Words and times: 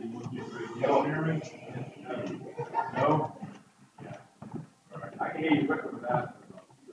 Y'all 0.00 1.04
hear 1.04 1.22
me? 1.22 1.42
No? 2.94 3.36
Yeah. 4.02 4.16
All 4.94 5.00
right. 5.00 5.12
I 5.20 5.28
can 5.28 5.42
hear 5.42 5.52
you 5.52 5.68
or 5.70 5.90
without. 5.92 6.36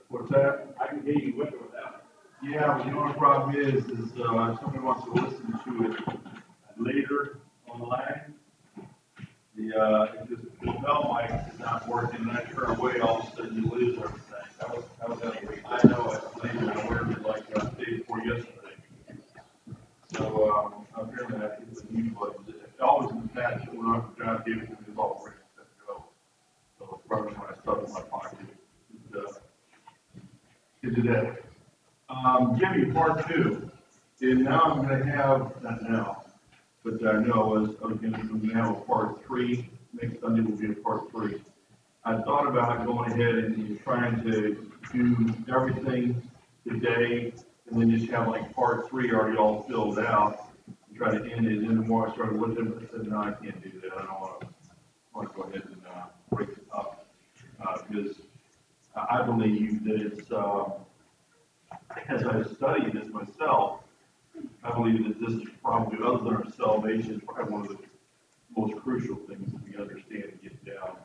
What's 0.08 0.28
that? 0.30 0.74
I 0.78 0.88
can 0.88 1.02
hear 1.02 1.14
you 1.14 1.40
or 1.40 1.46
without. 1.46 2.04
Yeah, 2.42 2.76
but 2.76 2.86
you 2.86 2.92
know 2.92 2.98
what 2.98 3.12
the 3.14 3.18
problem 3.18 3.56
is, 3.56 3.84
is, 3.86 4.12
uh, 4.20 4.52
if 4.52 4.60
somebody 4.60 4.78
wants 4.80 5.04
to 5.04 5.12
listen 5.12 5.58
to 5.64 5.90
it 5.90 6.18
later 6.78 7.38
online. 7.68 8.34
The, 9.56 9.74
uh, 9.74 10.06
if 10.30 10.60
the 10.60 10.72
bell 10.82 11.16
mic 11.18 11.52
is 11.52 11.58
not 11.58 11.88
working, 11.88 12.20
and 12.20 12.30
I 12.30 12.42
turn 12.44 12.78
away, 12.78 13.00
all 13.00 13.20
of 13.22 13.32
a 13.32 13.36
sudden 13.36 13.56
you 13.56 13.70
lose 13.70 13.98
everything. 13.98 14.22
That 14.60 14.68
was, 14.76 14.84
that 15.00 15.08
was 15.08 15.36
anyway, 15.36 15.62
I 15.66 15.86
know 15.88 16.12
it, 16.12 16.22
I 16.42 16.46
didn't 16.46 16.76
aware 16.76 17.00
of 17.02 17.10
it 17.10 17.22
like, 17.22 17.44
uh, 17.56 17.70
day 17.70 17.98
before 17.98 18.18
yesterday. 18.18 18.54
So, 20.14 20.52
um, 20.54 20.86
apparently 20.94 21.36
I 21.38 21.56
hit 21.58 21.74
the 21.74 21.92
mute 21.92 22.14
button, 22.18 22.44
it 22.78 22.80
always 22.80 23.10
in 23.10 23.22
the 23.22 23.28
past, 23.28 23.68
when 23.72 23.86
I, 23.86 24.00
John 24.16 24.42
gave 24.46 24.58
it 24.62 24.66
to 24.66 24.72
me, 24.72 24.78
it 24.80 24.88
was 24.90 24.98
all 24.98 25.22
ready 25.24 25.38
to 25.56 25.62
go. 25.86 26.04
So, 26.78 27.00
probably 27.08 27.32
when 27.32 27.50
I 27.50 27.60
stuff 27.60 27.84
in 27.84 27.92
my 27.92 28.00
pocket, 28.02 28.38
it, 29.12 29.16
uh, 29.16 29.32
it 30.98 31.12
that. 31.12 31.38
Um, 32.08 32.58
Jimmy, 32.58 32.90
part 32.92 33.28
two, 33.28 33.70
and 34.20 34.44
now 34.44 34.62
I'm 34.62 34.82
gonna 34.82 35.04
have, 35.04 35.62
not 35.62 35.82
now, 35.82 36.24
but 36.84 37.04
I 37.06 37.20
know 37.20 37.32
I 37.32 37.60
was, 37.60 37.70
I 37.82 37.86
was 37.86 37.98
gonna, 37.98 38.18
I'm 38.18 38.40
gonna 38.40 38.54
have 38.54 38.70
a 38.76 38.80
part 38.80 39.24
three, 39.24 39.68
next 39.92 40.20
Sunday 40.20 40.42
will 40.42 40.56
be 40.56 40.70
a 40.70 40.74
part 40.74 41.10
three. 41.10 41.42
I 42.04 42.22
thought 42.22 42.46
about 42.46 42.86
going 42.86 43.12
ahead 43.12 43.34
and 43.34 43.80
trying 43.82 44.22
to 44.24 44.70
do 44.92 45.34
everything 45.54 46.22
today, 46.66 47.32
and 47.70 47.80
then 47.80 47.90
just 47.90 48.10
have 48.10 48.28
like 48.28 48.54
part 48.54 48.88
three 48.88 49.12
already 49.12 49.36
all 49.36 49.62
filled 49.62 49.98
out, 49.98 50.50
and 50.66 50.96
try 50.96 51.10
to 51.16 51.22
end 51.30 51.46
it, 51.46 51.58
and 51.58 51.78
the 51.78 51.86
more 51.86 52.08
I 52.08 52.14
started 52.14 52.40
looking, 52.40 52.72
I 52.72 52.90
said, 52.90 53.06
no, 53.06 53.18
I 53.18 53.32
can't 53.32 53.62
do 53.62 53.80
that, 53.82 53.92
I 53.92 54.06
don't 54.06 54.20
wanna, 54.20 54.48
wanna 55.14 55.28
go 55.36 55.42
ahead 55.42 55.62
and, 55.66 55.82
uh, 55.86 56.06
break 56.30 56.48
it 56.48 56.64
up. 56.72 57.06
Uh, 57.60 57.76
because 57.88 58.16
I, 58.96 59.22
believe 59.22 59.84
that 59.84 60.00
it's, 60.00 60.32
um, 60.32 60.72
as 62.08 62.24
I 62.24 62.42
study 62.42 62.90
this 62.90 63.08
myself, 63.08 63.80
I 64.62 64.72
believe 64.72 65.04
that 65.04 65.20
this 65.20 65.34
is 65.34 65.48
probably, 65.62 65.98
other 66.04 66.18
than 66.18 66.36
our 66.36 66.44
salvation, 66.56 67.14
is 67.14 67.22
probably 67.26 67.52
one 67.52 67.62
of 67.62 67.68
the 67.68 67.78
most 68.56 68.76
crucial 68.82 69.16
things 69.16 69.52
that 69.52 69.62
we 69.64 69.76
understand 69.76 70.24
and 70.24 70.42
get 70.42 70.64
down 70.64 70.96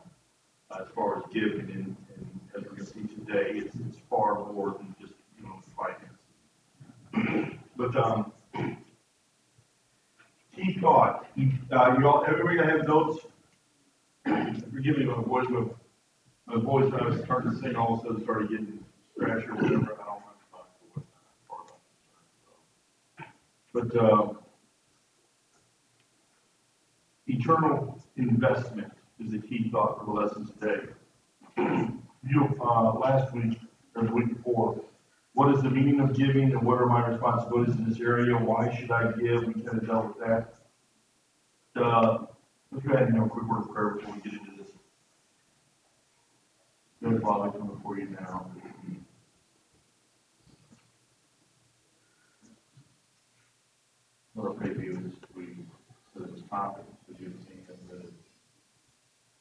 as 0.80 0.86
far 0.94 1.18
as 1.18 1.24
giving 1.32 1.60
and, 1.60 1.96
and 2.16 2.40
as 2.56 2.62
we're 2.64 2.70
gonna 2.70 2.86
see 2.86 3.02
today, 3.02 3.52
it's, 3.58 3.74
it's 3.76 3.98
far 4.10 4.52
more 4.52 4.76
than 4.78 4.94
just, 5.00 5.14
you 5.38 5.44
know, 5.44 5.60
finance. 5.76 7.50
But, 7.76 7.96
um, 7.96 8.32
key 10.54 10.78
thought, 10.80 11.26
uh, 11.72 11.96
you 11.98 12.06
all, 12.08 12.24
everybody 12.24 12.56
gonna 12.56 12.70
have 12.70 12.86
notes? 12.86 13.26
Forgive 14.72 14.98
me, 14.98 15.06
my 15.06 15.20
voice, 15.22 15.46
my, 16.46 16.56
voice, 16.56 16.92
I 16.92 17.04
was 17.04 17.20
starting 17.24 17.50
to 17.50 17.56
sing, 17.58 17.74
all 17.74 17.94
of 17.94 18.00
a 18.00 18.02
sudden 18.04 18.22
started 18.22 18.50
getting 18.50 18.78
scratchy 19.16 19.46
or 19.48 19.54
whatever, 19.56 19.74
I 19.74 20.04
don't 20.06 20.22
have 20.22 20.38
time 20.52 20.68
for 20.78 21.00
what, 21.00 21.04
part 21.48 21.70
of 21.70 21.76
it. 23.18 23.24
But, 23.74 23.94
uh, 23.96 24.34
eternal 27.26 28.00
investment 28.16 28.92
is 29.18 29.32
the 29.32 29.40
key 29.40 29.68
thought 29.70 29.98
for 29.98 30.04
the 30.06 30.12
lesson 30.12 30.46
today. 30.46 31.90
You, 32.26 32.56
uh, 32.58 32.94
last 32.94 33.34
week, 33.34 33.58
or 33.94 34.04
the 34.04 34.10
week 34.10 34.34
before, 34.34 34.80
what 35.34 35.54
is 35.54 35.62
the 35.62 35.68
meaning 35.68 36.00
of 36.00 36.16
giving 36.16 36.52
and 36.52 36.62
what 36.62 36.80
are 36.80 36.86
my 36.86 37.06
responsibilities 37.06 37.74
in 37.76 37.86
this 37.86 38.00
area? 38.00 38.34
Why 38.34 38.74
should 38.74 38.90
I 38.90 39.12
give? 39.12 39.46
We 39.46 39.52
kind 39.60 39.76
of 39.76 39.86
dealt 39.86 40.06
with 40.06 40.26
that. 40.26 40.54
Uh, 41.76 42.24
let's 42.72 42.86
go 42.86 42.94
ahead 42.94 43.08
and 43.08 43.16
have 43.16 43.26
a 43.26 43.28
quick 43.28 43.46
word 43.46 43.64
of 43.64 43.74
prayer 43.74 43.90
before 43.96 44.14
we 44.14 44.22
get 44.22 44.40
into 44.40 44.52
this. 44.56 44.68
Dear 47.02 47.20
Father, 47.20 47.50
come 47.50 47.66
before 47.66 47.98
you 47.98 48.08
now. 48.18 48.50
I 54.36 54.40
for 54.40 54.66
you 54.66 54.96
as 55.06 55.36
we, 55.36 55.44
so 56.12 56.24
this 56.24 56.42
topic, 56.50 56.84
as 57.08 57.20
you've 57.20 57.34
seen, 57.46 57.64
and 57.68 57.78
the, 57.88 58.08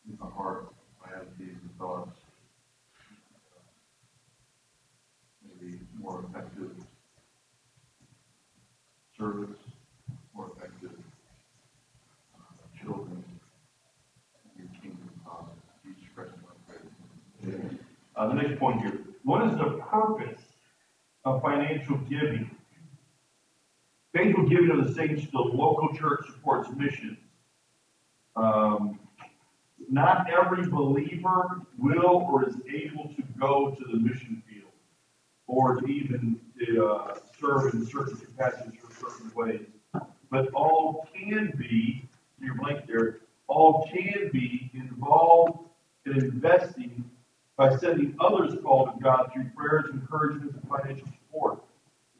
in 0.07 0.17
my 0.19 0.29
heart, 0.29 0.67
my 1.01 1.15
attitudes 1.15 1.59
and 1.61 1.77
thoughts. 1.79 2.15
Maybe 5.43 5.79
more 5.99 6.23
effective 6.29 6.71
service, 9.17 9.57
more 10.35 10.51
effective 10.55 10.91
uh, 12.35 12.83
children, 12.83 13.23
in 14.59 14.67
kingdom, 14.79 15.09
uh, 15.27 15.45
Jesus 15.83 16.03
Christ. 16.15 16.33
Uh, 18.15 18.27
the 18.27 18.33
next 18.35 18.59
point 18.59 18.79
here, 18.81 18.99
what 19.23 19.43
is 19.47 19.57
the 19.57 19.81
purpose 19.89 20.39
of 21.25 21.41
financial 21.41 21.97
giving? 22.09 22.49
Faithful 24.13 24.47
giving 24.47 24.71
of 24.71 24.87
the 24.87 24.93
saints 24.93 25.25
to 25.25 25.31
the 25.31 25.39
local 25.39 25.95
church 25.95 26.27
supports 26.27 26.69
missions. 26.75 27.17
Um, 28.35 28.99
not 29.89 30.27
every 30.29 30.67
believer 30.67 31.61
will 31.77 32.27
or 32.29 32.47
is 32.47 32.55
able 32.71 33.13
to 33.15 33.23
go 33.39 33.71
to 33.71 33.83
the 33.91 33.97
mission 33.97 34.41
field 34.47 34.71
or 35.47 35.77
to 35.77 35.85
even 35.87 36.39
to, 36.59 36.85
uh, 36.85 37.17
serve 37.39 37.73
in 37.73 37.85
certain 37.85 38.17
capacities 38.17 38.79
or 38.83 39.09
certain 39.09 39.31
ways. 39.35 39.65
But 40.29 40.51
all 40.53 41.07
can 41.13 41.53
be, 41.57 42.07
your 42.39 42.55
blank 42.55 42.87
there, 42.87 43.19
all 43.47 43.87
can 43.91 44.29
be 44.31 44.71
involved 44.73 45.69
in 46.05 46.17
investing 46.17 47.09
by 47.55 47.75
sending 47.77 48.15
others 48.19 48.55
called 48.63 48.93
to 48.93 49.03
God 49.03 49.31
through 49.33 49.49
prayers, 49.55 49.85
encouragement, 49.91 50.53
and 50.53 50.67
financial 50.67 51.07
support. 51.07 51.63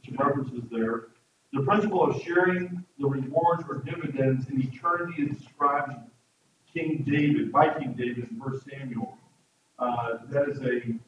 Some 0.06 0.16
references 0.18 0.64
there. 0.72 1.08
The 1.53 1.62
principle 1.62 2.02
of 2.02 2.19
sharing 2.24 2.84
the 2.97 3.08
rewards 3.08 3.64
or 3.69 3.84
dividends 3.86 4.50
in 4.50 4.59
eternity 4.59 5.22
is 5.22 5.38
described 5.38 5.91
in 5.91 6.02
King 6.74 7.06
David, 7.08 7.52
by 7.52 7.72
King 7.78 7.94
David 7.94 8.28
in 8.31 8.40
1 8.40 8.62
Samuel. 8.62 9.16
Uh, 9.78 10.18
that 10.30 10.50
is 10.50 10.59
a, 10.62 11.00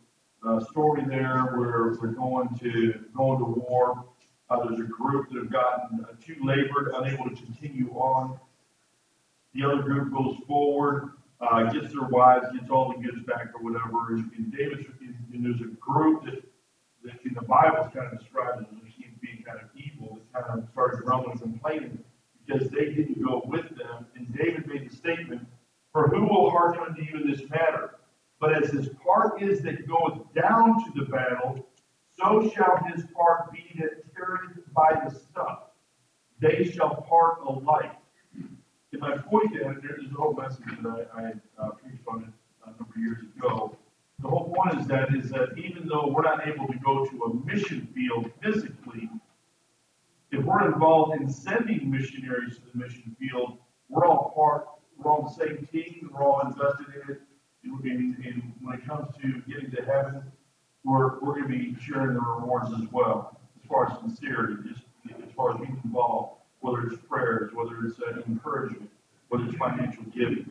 story 0.70 1.04
there 1.08 1.56
where 1.56 1.98
we're 2.00 2.12
going 2.12 2.48
to 2.60 2.94
going 3.16 3.40
to 3.40 3.46
war. 3.46 4.06
Uh, 4.48 4.64
there's 4.64 4.80
a 4.80 4.84
group 4.84 5.28
that 5.32 5.40
have 5.40 5.52
gotten 5.52 6.06
uh, 6.06 6.14
too 6.24 6.36
labored, 6.44 6.94
unable 6.94 7.28
to 7.28 7.36
continue 7.44 7.90
on. 7.94 8.40
The 9.56 9.64
other 9.64 9.82
group 9.82 10.14
goes 10.14 10.38
forward, 10.48 11.14
uh, 11.42 11.64
gets 11.74 11.92
their 11.92 12.08
wives, 12.10 12.46
gets 12.54 12.70
all 12.70 12.94
the 12.94 13.02
goods 13.02 13.26
back 13.26 13.48
or 13.56 13.64
whatever. 13.64 14.14
And, 14.14 14.32
and 14.38 14.52
David's 14.56 14.86
and 15.34 15.44
there's 15.44 15.62
a 15.62 15.74
group 15.80 16.26
that, 16.26 16.44
that 17.04 17.20
in 17.26 17.34
the 17.34 17.42
Bible 17.42 17.88
is 17.88 17.94
kind 17.94 18.14
of 18.14 18.20
described 18.20 18.62
as 18.62 18.68
there 18.70 18.92
seems 18.92 19.16
to 19.16 19.20
be 19.20 19.44
kind 19.44 19.60
of 19.60 19.74
kind 20.44 20.60
of 20.60 20.70
started 20.72 21.04
grumbling 21.04 21.40
and 21.42 21.42
complaining 21.42 22.04
because 22.46 22.70
they 22.70 22.86
didn't 22.86 23.24
go 23.24 23.42
with 23.46 23.70
them. 23.78 24.06
And 24.16 24.34
David 24.36 24.68
made 24.68 24.90
the 24.90 24.96
statement, 24.96 25.46
For 25.92 26.10
who 26.10 26.24
will 26.24 26.50
hearken 26.52 26.82
unto 26.88 27.02
you 27.02 27.22
in 27.22 27.32
this 27.32 27.50
matter? 27.50 27.96
But 28.40 28.64
as 28.64 28.70
his 28.70 28.90
part 29.04 29.42
is 29.42 29.62
that 29.62 29.88
goeth 29.88 30.22
down 30.34 30.84
to 30.86 30.92
the 30.96 31.06
battle, 31.06 31.66
so 32.18 32.50
shall 32.54 32.78
his 32.94 33.06
part 33.16 33.52
be 33.52 33.64
that 33.80 34.04
carrieth 34.16 34.60
by 34.74 35.02
the 35.04 35.14
stuff. 35.14 35.60
They 36.40 36.66
shall 36.66 36.96
part 37.10 37.40
alike. 37.46 37.96
And 38.34 39.02
my 39.02 39.18
point 39.18 39.56
is, 39.56 39.62
there's 39.82 40.06
a 40.12 40.16
whole 40.16 40.34
message 40.34 40.66
that 40.82 41.10
I, 41.16 41.22
I 41.22 41.32
uh, 41.62 41.72
preached 41.72 42.04
on 42.08 42.24
it 42.24 42.30
a 42.66 42.70
number 42.70 42.94
of 42.96 43.02
years 43.02 43.20
ago. 43.38 43.78
The 44.20 44.30
whole 44.30 44.54
point 44.54 44.80
is 44.80 44.88
that 44.88 45.14
is 45.14 45.30
that 45.32 45.58
even 45.58 45.88
though 45.88 46.08
we're 46.08 46.24
not 46.24 46.48
able 46.48 46.68
to 46.68 46.78
go 46.80 47.06
to 47.06 47.24
a 47.24 47.46
mission 47.46 47.88
field 47.94 48.32
physically, 48.42 48.85
if 50.36 50.44
we're 50.44 50.74
involved 50.74 51.20
in 51.20 51.30
sending 51.30 51.90
missionaries 51.90 52.58
to 52.58 52.62
the 52.72 52.78
mission 52.78 53.16
field, 53.20 53.58
we're 53.90 54.06
all 54.06 54.34
part, 54.36 54.68
we're 54.98 55.12
all 55.12 55.24
the 55.24 55.46
same 55.46 55.68
team, 55.72 56.10
we're 56.14 56.24
all 56.24 56.42
invested 56.46 56.88
in 56.94 57.16
it. 57.16 57.22
And, 57.64 58.16
and 58.24 58.54
when 58.62 58.76
it 58.76 58.86
comes 58.86 59.08
to 59.22 59.42
getting 59.48 59.72
to 59.72 59.82
heaven, 59.84 60.24
we're, 60.84 61.20
we're 61.20 61.40
going 61.40 61.44
to 61.44 61.50
be 61.50 61.76
sharing 61.82 62.14
the 62.14 62.20
rewards 62.20 62.72
as 62.74 62.88
well, 62.92 63.40
as 63.62 63.68
far 63.68 63.92
as 63.92 64.00
sincerity, 64.00 64.56
just 64.68 64.82
as 65.10 65.32
far 65.36 65.54
as 65.54 65.58
being 65.58 65.80
involved, 65.84 66.42
whether 66.60 66.86
it's 66.88 67.02
prayers, 67.10 67.52
whether 67.54 67.86
it's 67.86 68.00
uh, 68.00 68.22
encouragement, 68.28 68.90
whether 69.30 69.46
it's 69.46 69.56
financial 69.56 70.04
giving. 70.16 70.50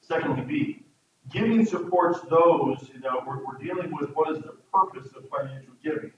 Secondly, 0.00 0.42
B, 0.42 0.82
giving 1.30 1.66
supports 1.66 2.20
those, 2.30 2.88
you 2.94 3.00
know, 3.00 3.22
we're, 3.26 3.44
we're 3.44 3.58
dealing 3.58 3.92
with 4.00 4.10
what 4.14 4.34
is 4.34 4.42
the 4.42 4.54
purpose 4.72 5.12
of 5.14 5.28
financial 5.28 5.74
giving. 5.84 6.12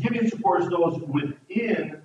Giving 0.00 0.28
supports 0.28 0.68
those 0.68 1.00
within 1.02 2.02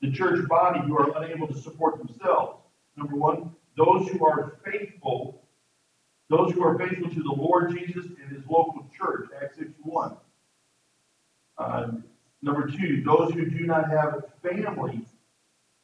the 0.00 0.12
church 0.12 0.46
body 0.48 0.80
who 0.80 0.96
are 0.96 1.22
unable 1.22 1.48
to 1.48 1.58
support 1.58 1.98
themselves. 1.98 2.62
Number 2.96 3.16
one, 3.16 3.54
those 3.76 4.08
who 4.08 4.24
are 4.26 4.58
faithful, 4.64 5.42
those 6.30 6.52
who 6.52 6.62
are 6.64 6.78
faithful 6.78 7.10
to 7.10 7.22
the 7.22 7.32
Lord 7.32 7.76
Jesus 7.76 8.06
and 8.06 8.30
his 8.30 8.44
local 8.48 8.90
church, 8.96 9.28
Acts 9.40 9.58
6 9.58 9.70
1. 9.82 10.16
Uh, 11.58 11.90
number 12.42 12.68
two, 12.68 13.02
those 13.04 13.32
who 13.32 13.46
do 13.46 13.66
not 13.66 13.90
have 13.90 14.14
a 14.14 14.48
family 14.48 15.04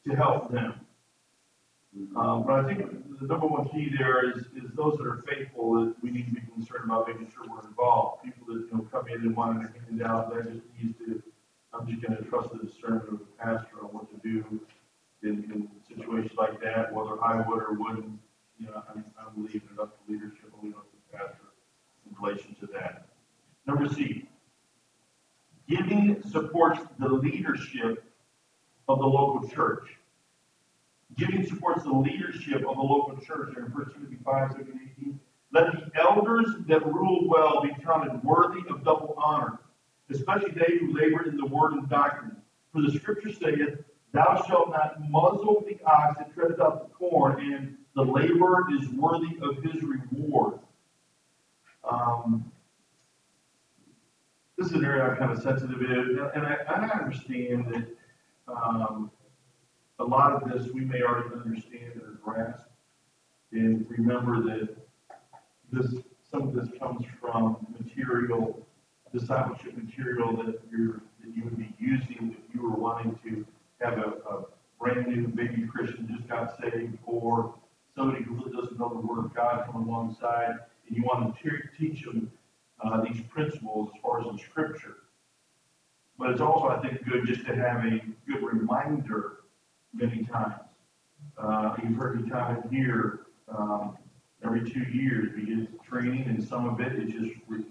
to 0.07 0.15
help 0.15 0.51
them. 0.51 0.79
Um, 2.15 2.43
but 2.45 2.59
I 2.59 2.63
think 2.63 3.19
the 3.19 3.27
number 3.27 3.47
one 3.47 3.69
key 3.69 3.91
there 3.97 4.29
is, 4.29 4.43
is 4.55 4.71
those 4.75 4.97
that 4.97 5.07
are 5.07 5.23
faithful, 5.27 5.85
that 5.85 5.95
we 6.01 6.11
need 6.11 6.25
to 6.27 6.33
be 6.33 6.41
concerned 6.53 6.85
about 6.85 7.07
making 7.07 7.31
sure 7.33 7.43
we're 7.49 7.67
involved. 7.67 8.23
People 8.23 8.53
that, 8.53 8.67
you 8.69 8.69
know, 8.73 8.87
come 8.91 9.07
in 9.07 9.21
and 9.21 9.35
want 9.35 9.61
to 9.61 9.79
hand 9.79 10.03
out, 10.03 10.33
that 10.33 10.43
just 10.43 10.65
needs 10.81 10.97
to, 10.99 11.23
I'm 11.77 11.87
just 11.87 12.01
gonna 12.01 12.21
trust 12.21 12.49
the 12.51 12.59
discernment 12.59 13.09
of 13.09 13.19
the 13.19 13.25
pastor 13.37 13.83
on 13.83 13.89
what 13.89 14.09
to 14.11 14.17
do 14.27 14.61
in, 15.23 15.43
in 15.51 15.69
situations 15.87 16.37
like 16.37 16.61
that, 16.61 16.93
whether 16.93 17.21
I 17.23 17.37
would 17.47 17.61
or 17.61 17.73
wouldn't, 17.73 18.19
you 18.59 18.67
know, 18.67 18.83
I'm, 18.89 19.03
I'm 19.19 19.43
leaving 19.43 19.61
it 19.73 19.79
up 19.79 19.97
to 19.97 20.11
leadership, 20.11 20.51
and 20.53 20.63
leaving 20.63 20.71
it 20.71 20.77
up 20.77 20.89
to 20.91 20.97
the 21.11 21.17
pastor 21.17 21.47
in 22.09 22.15
relation 22.21 22.55
to 22.61 22.67
that. 22.67 23.07
Number 23.67 23.87
C, 23.93 24.29
giving 25.67 26.21
supports 26.31 26.79
the 26.99 27.09
leadership 27.09 28.03
of 28.87 28.99
the 28.99 29.05
local 29.05 29.49
church. 29.49 29.97
Giving 31.17 31.45
supports 31.45 31.83
the 31.83 31.91
leadership 31.91 32.65
of 32.67 32.75
the 32.75 32.81
local 32.81 33.17
church, 33.17 33.55
in 33.57 33.71
First 33.71 33.93
Timothy 33.93 34.17
five, 34.23 34.51
seven, 34.51 34.79
eighteen. 34.83 35.19
Let 35.51 35.71
the 35.71 35.99
elders 35.99 36.47
that 36.67 36.85
rule 36.85 37.27
well 37.27 37.61
be 37.61 37.71
counted 37.83 38.23
worthy 38.23 38.61
of 38.69 38.83
double 38.83 39.15
honor, 39.17 39.59
especially 40.11 40.51
they 40.51 40.77
who 40.79 40.93
labor 40.93 41.27
in 41.27 41.37
the 41.37 41.45
word 41.45 41.73
and 41.73 41.89
doctrine. 41.89 42.35
For 42.71 42.81
the 42.81 42.91
scripture 42.91 43.31
saith, 43.31 43.79
Thou 44.11 44.43
shalt 44.47 44.69
not 44.69 45.09
muzzle 45.09 45.63
the 45.67 45.77
ox 45.85 46.17
that 46.17 46.33
treadeth 46.33 46.61
out 46.61 46.87
the 46.87 46.93
corn, 46.93 47.53
and 47.53 47.77
the 47.95 48.03
laborer 48.03 48.65
is 48.79 48.87
worthy 48.89 49.37
of 49.41 49.61
his 49.63 49.83
reward. 49.83 50.59
Um, 51.89 52.51
this 54.57 54.67
is 54.67 54.73
an 54.73 54.85
area 54.85 55.03
I'm 55.03 55.17
kind 55.17 55.31
of 55.31 55.41
sensitive 55.41 55.81
in, 55.81 56.19
and 56.33 56.45
I, 56.45 56.55
I 56.67 56.99
understand 56.99 57.65
that, 57.73 57.87
um, 58.47 59.11
a 59.99 60.03
lot 60.03 60.33
of 60.33 60.49
this 60.49 60.71
we 60.73 60.81
may 60.81 61.01
already 61.01 61.33
understand 61.35 62.01
or 62.01 62.19
grasp. 62.23 62.65
And 63.51 63.85
remember 63.89 64.41
that 64.43 64.75
this, 65.71 65.93
some 66.29 66.43
of 66.43 66.53
this 66.53 66.67
comes 66.79 67.05
from 67.19 67.65
material, 67.79 68.65
discipleship 69.17 69.77
material 69.77 70.35
that 70.37 70.59
you're, 70.71 71.01
that 71.21 71.35
you 71.35 71.43
would 71.43 71.57
be 71.57 71.73
using 71.79 72.35
if 72.37 72.55
you 72.55 72.61
were 72.61 72.75
wanting 72.75 73.17
to 73.23 73.45
have 73.81 73.97
a, 73.97 74.11
a 74.29 74.45
brand 74.79 75.07
new 75.07 75.27
baby 75.27 75.67
Christian 75.67 76.07
just 76.15 76.27
got 76.27 76.57
saved, 76.59 76.97
or 77.05 77.55
somebody 77.95 78.23
who 78.23 78.35
really 78.35 78.51
doesn't 78.51 78.77
know 78.79 78.89
the 78.89 79.07
word 79.07 79.25
of 79.25 79.33
God 79.33 79.65
come 79.65 79.87
alongside, 79.87 80.55
and 80.87 80.97
you 80.97 81.03
want 81.03 81.35
to 81.35 81.43
te- 81.43 81.57
teach 81.77 82.05
them, 82.05 82.31
uh, 82.83 83.01
these 83.01 83.21
principles 83.29 83.89
as 83.95 84.01
far 84.01 84.19
as 84.19 84.27
in 84.27 84.37
scripture. 84.37 84.97
But 86.19 86.31
it's 86.31 86.41
also, 86.41 86.67
I 86.67 86.81
think, 86.81 87.03
good 87.05 87.25
just 87.25 87.45
to 87.45 87.55
have 87.55 87.85
a 87.85 87.99
good 88.27 88.43
reminder 88.43 89.37
many 89.93 90.23
times. 90.25 90.61
Uh, 91.37 91.75
you've 91.83 91.97
heard 91.97 92.21
me 92.21 92.29
comment 92.29 92.65
here, 92.71 93.21
um, 93.49 93.97
every 94.43 94.69
two 94.69 94.83
years, 94.91 95.33
we 95.35 95.45
get 95.45 95.83
training, 95.83 96.23
and 96.27 96.43
some 96.43 96.67
of 96.67 96.79
it 96.79 96.93
is 96.93 97.11
just 97.11 97.31
re- 97.47 97.65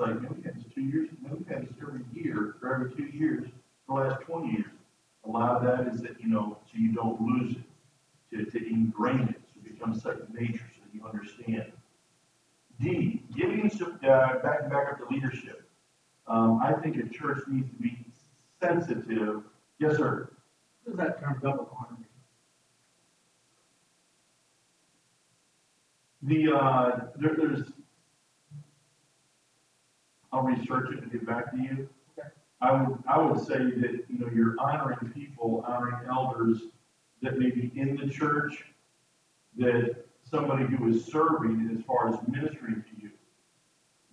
like, 0.00 0.20
man, 0.20 0.34
we've 0.34 0.44
had 0.44 0.56
this 0.56 0.64
two 0.74 0.82
years, 0.82 1.08
man, 1.22 1.36
we've 1.36 1.48
had 1.48 1.62
this 1.62 1.76
every 1.80 2.04
year, 2.12 2.56
for 2.60 2.74
every 2.74 2.92
two 2.94 3.04
years, 3.16 3.46
for 3.86 4.02
the 4.02 4.08
last 4.08 4.22
twenty 4.22 4.52
years. 4.52 4.72
A 5.24 5.28
lot 5.28 5.56
of 5.56 5.62
that 5.64 5.92
is 5.92 6.00
that, 6.00 6.20
you 6.20 6.28
know, 6.28 6.58
so 6.64 6.78
you 6.78 6.92
don't 6.92 7.20
lose 7.20 7.56
it, 7.56 8.52
to, 8.52 8.58
to 8.58 8.66
ingrain 8.68 9.20
it, 9.28 9.42
so 9.52 9.60
it 9.64 9.72
becomes 9.72 10.02
second 10.02 10.32
nature, 10.32 10.64
so 10.74 10.82
you 10.92 11.04
understand. 11.06 11.72
D, 12.80 13.22
giving 13.36 13.68
some, 13.68 14.00
uh, 14.02 14.38
back, 14.38 14.70
back 14.70 14.92
up 14.92 14.98
to 14.98 15.14
leadership. 15.14 15.68
Um, 16.26 16.60
I 16.62 16.72
think 16.72 16.96
a 16.96 17.08
church 17.08 17.40
needs 17.48 17.68
to 17.68 17.76
be 17.76 17.98
sensitive. 18.62 19.42
Yes, 19.78 19.96
sir. 19.98 20.30
What 20.84 20.96
does 20.96 21.06
that 21.06 21.20
term 21.20 21.38
double 21.42 21.76
honor 21.78 21.98
mean? 26.22 26.46
The, 26.46 26.56
uh, 26.56 27.00
there, 27.16 27.34
there's, 27.36 27.72
I'll 30.32 30.42
research 30.42 30.92
it 30.92 31.02
and 31.02 31.12
get 31.12 31.26
back 31.26 31.52
to 31.52 31.58
you. 31.58 31.88
Okay. 32.18 32.28
I 32.60 32.72
would, 32.72 32.98
I 33.08 33.18
would 33.18 33.40
say 33.40 33.58
that, 33.58 34.04
you 34.08 34.18
know, 34.18 34.28
you're 34.32 34.56
honoring 34.58 35.10
people, 35.12 35.64
honoring 35.66 36.06
elders 36.08 36.62
that 37.22 37.38
may 37.38 37.50
be 37.50 37.72
in 37.74 37.96
the 37.96 38.08
church, 38.08 38.64
that 39.58 40.04
somebody 40.22 40.64
who 40.64 40.88
is 40.88 41.04
serving 41.06 41.76
as 41.76 41.84
far 41.84 42.08
as 42.08 42.18
ministering 42.28 42.82
to 42.82 43.02
you. 43.02 43.10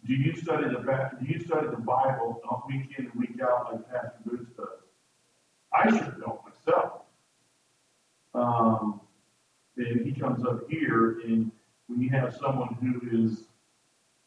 Do 0.05 0.13
you 0.13 0.35
study 0.35 0.69
the, 0.69 1.11
do 1.19 1.25
you 1.25 1.39
study 1.39 1.67
the 1.67 1.77
Bible 1.77 2.41
week 2.67 2.95
in 2.97 3.05
and 3.05 3.13
week 3.15 3.39
out 3.41 3.73
like 3.73 3.89
Pastor 3.91 4.17
Boots 4.25 4.51
does? 4.55 4.67
I 5.73 5.89
sure 5.89 6.15
don't 6.19 6.39
myself. 6.45 7.01
Um, 8.33 9.01
and 9.77 10.05
he 10.05 10.19
comes 10.19 10.45
up 10.45 10.69
here 10.69 11.19
and 11.25 11.51
when 11.87 12.01
you 12.01 12.09
have 12.09 12.35
someone 12.35 12.75
who 12.81 13.25
is 13.25 13.43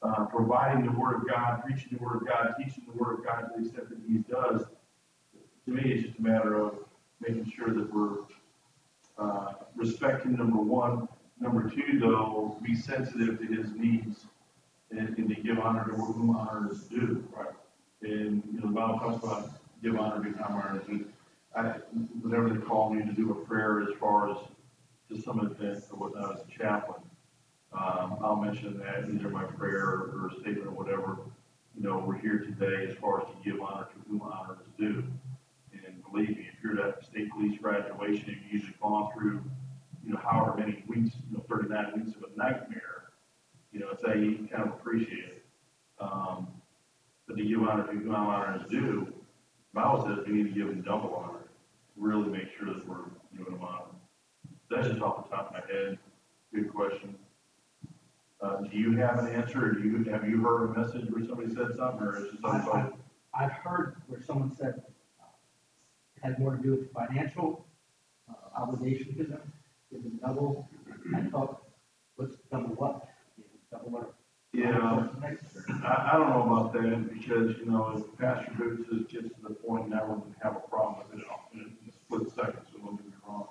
uh, 0.02 0.24
providing 0.26 0.84
the 0.84 0.92
word 0.92 1.16
of 1.16 1.28
God, 1.28 1.62
preaching 1.64 1.98
the 1.98 2.04
word 2.04 2.22
of 2.22 2.26
God, 2.26 2.54
teaching 2.58 2.84
the 2.90 2.98
word 2.98 3.18
of 3.18 3.24
God 3.24 3.40
to 3.40 3.60
the 3.60 3.66
extent 3.66 3.88
that 3.90 3.98
he 4.08 4.18
does, 4.18 4.66
to 5.66 5.70
me, 5.70 5.92
it's 5.92 6.06
just 6.06 6.18
a 6.18 6.22
matter 6.22 6.60
of 6.60 6.74
making 7.20 7.50
sure 7.56 7.72
that 7.74 7.92
we're 7.92 8.18
uh, 9.18 9.52
respecting 9.76 10.36
number 10.36 10.56
one. 10.56 11.06
Number 11.38 11.68
two, 11.68 11.98
though, 11.98 12.58
be 12.62 12.74
sensitive 12.74 13.38
to 13.38 13.46
his 13.46 13.72
needs 13.72 14.26
and, 14.90 15.16
and 15.18 15.28
to 15.28 15.34
give 15.34 15.58
honor 15.58 15.84
to 15.84 15.92
whom 15.92 16.34
honor 16.36 16.70
is 16.70 16.84
due. 16.84 17.22
Right. 17.36 17.54
And, 18.02 18.42
you 18.52 18.60
know, 18.60 18.68
the 18.68 18.72
Bible 18.72 18.98
talks 18.98 19.24
about 19.24 19.50
give 19.82 19.96
honor 19.96 20.24
to 20.24 20.30
whom 20.30 20.42
honor 20.42 20.80
is 20.80 20.86
due. 20.86 21.06
I, 21.54 21.62
whenever 22.22 22.48
they 22.48 22.60
call 22.60 22.92
me 22.92 23.04
to 23.04 23.12
do 23.12 23.32
a 23.32 23.34
prayer 23.46 23.82
as 23.82 23.88
far 23.98 24.30
as 24.30 24.36
to 25.10 25.20
some 25.20 25.40
event 25.40 25.84
or 25.90 25.98
whatnot 25.98 26.36
as 26.36 26.40
a 26.46 26.58
chaplain, 26.58 27.02
um, 27.72 28.18
I'll 28.22 28.36
mention 28.36 28.78
that 28.78 29.08
either 29.08 29.28
my 29.28 29.44
prayer 29.44 29.84
or 29.84 30.30
statement 30.40 30.66
or 30.66 30.72
whatever. 30.72 31.18
You 31.76 31.82
know, 31.84 31.98
we're 31.98 32.18
here 32.18 32.38
today 32.38 32.90
as 32.90 32.96
far 32.98 33.22
as 33.22 33.28
to 33.28 33.34
give 33.44 33.60
honor 33.60 33.86
to 33.86 34.10
whom 34.10 34.22
honor 34.22 34.58
is 34.60 34.72
due. 34.78 35.04
And 35.72 36.02
believe 36.10 36.30
me, 36.30 36.48
if 36.52 36.62
you're 36.62 36.80
at 36.86 37.04
state 37.04 37.30
police 37.30 37.58
graduation, 37.60 38.28
you've 38.28 38.52
usually 38.52 38.76
gone 38.82 39.10
through, 39.14 39.42
you 40.04 40.12
know, 40.12 40.18
however 40.18 40.56
many 40.58 40.82
weeks, 40.88 41.14
you 41.30 41.36
know, 41.36 41.44
thirty-nine 41.48 41.92
weeks 41.96 42.16
of 42.16 42.24
a 42.24 42.36
nightmare. 42.36 43.10
You 43.72 43.80
know, 43.80 43.90
it's 43.90 44.04
how 44.04 44.14
you 44.14 44.48
kind 44.50 44.64
of 44.64 44.74
appreciate 44.74 45.24
it. 45.24 45.44
Um, 46.00 46.48
but 47.28 47.36
to 47.36 47.44
give 47.44 47.62
honor 47.62 47.86
to 47.86 47.92
whom 47.92 48.14
honor 48.14 48.60
is 48.60 48.68
due, 48.68 49.06
Bible 49.72 50.04
says 50.04 50.26
we 50.26 50.32
need 50.34 50.52
to 50.52 50.58
give 50.58 50.66
them 50.66 50.82
double 50.82 51.14
honor. 51.14 51.44
Really 51.96 52.28
make 52.28 52.48
sure 52.58 52.74
that 52.74 52.86
we're 52.88 53.04
giving 53.36 53.52
them 53.52 53.62
honor. 53.62 53.84
That's 54.68 54.88
just 54.88 55.00
off 55.00 55.28
the 55.28 55.36
top 55.36 55.48
of 55.48 55.52
my 55.52 55.72
head. 55.72 55.98
Good 56.52 56.74
question. 56.74 57.14
Uh, 58.42 58.62
do 58.62 58.78
you 58.78 58.96
have 58.96 59.18
an 59.18 59.28
answer, 59.34 59.66
or 59.66 59.72
do 59.72 59.82
you, 59.82 60.04
have 60.10 60.26
you 60.26 60.42
heard 60.42 60.70
a 60.70 60.78
message 60.80 61.06
where 61.10 61.24
somebody 61.26 61.54
said 61.54 61.76
something, 61.76 62.06
or 62.06 62.16
is 62.16 62.32
it 62.32 62.40
something? 62.40 62.72
I, 63.34 63.44
I've 63.44 63.52
heard 63.52 63.96
where 64.06 64.22
someone 64.22 64.54
said, 64.56 64.82
uh, 65.20 65.26
it 66.16 66.24
had 66.24 66.38
more 66.38 66.56
to 66.56 66.62
do 66.62 66.70
with 66.70 66.92
financial, 66.92 67.66
uh, 68.30 68.58
obligation 68.58 69.14
to 69.18 69.24
them, 69.24 69.52
it 69.92 70.22
double? 70.22 70.68
I 71.14 71.22
thought, 71.24 71.64
what's 72.16 72.36
double 72.50 72.74
what? 72.76 73.08
Double 73.70 73.90
what? 73.90 74.14
Yeah, 74.52 75.06
I, 75.22 76.10
I 76.12 76.16
don't 76.16 76.30
know 76.30 76.42
about 76.42 76.72
that, 76.72 77.12
because, 77.12 77.58
you 77.58 77.66
know, 77.66 77.94
if 77.96 78.18
Pastor 78.18 78.52
Boots 78.56 78.88
is 78.88 79.06
gets 79.06 79.34
to 79.34 79.42
the 79.48 79.54
point 79.54 79.90
now 79.90 80.06
where 80.06 80.16
we 80.16 80.32
have 80.42 80.56
a 80.56 80.60
problem 80.60 81.04
with 81.12 81.20
it 81.20 81.26
in 81.54 81.76
a 81.88 81.92
split 81.92 82.34
second, 82.34 82.62
so 82.72 82.78
don't 82.78 82.96
get 82.96 83.06
me 83.06 83.12
wrong. 83.26 83.48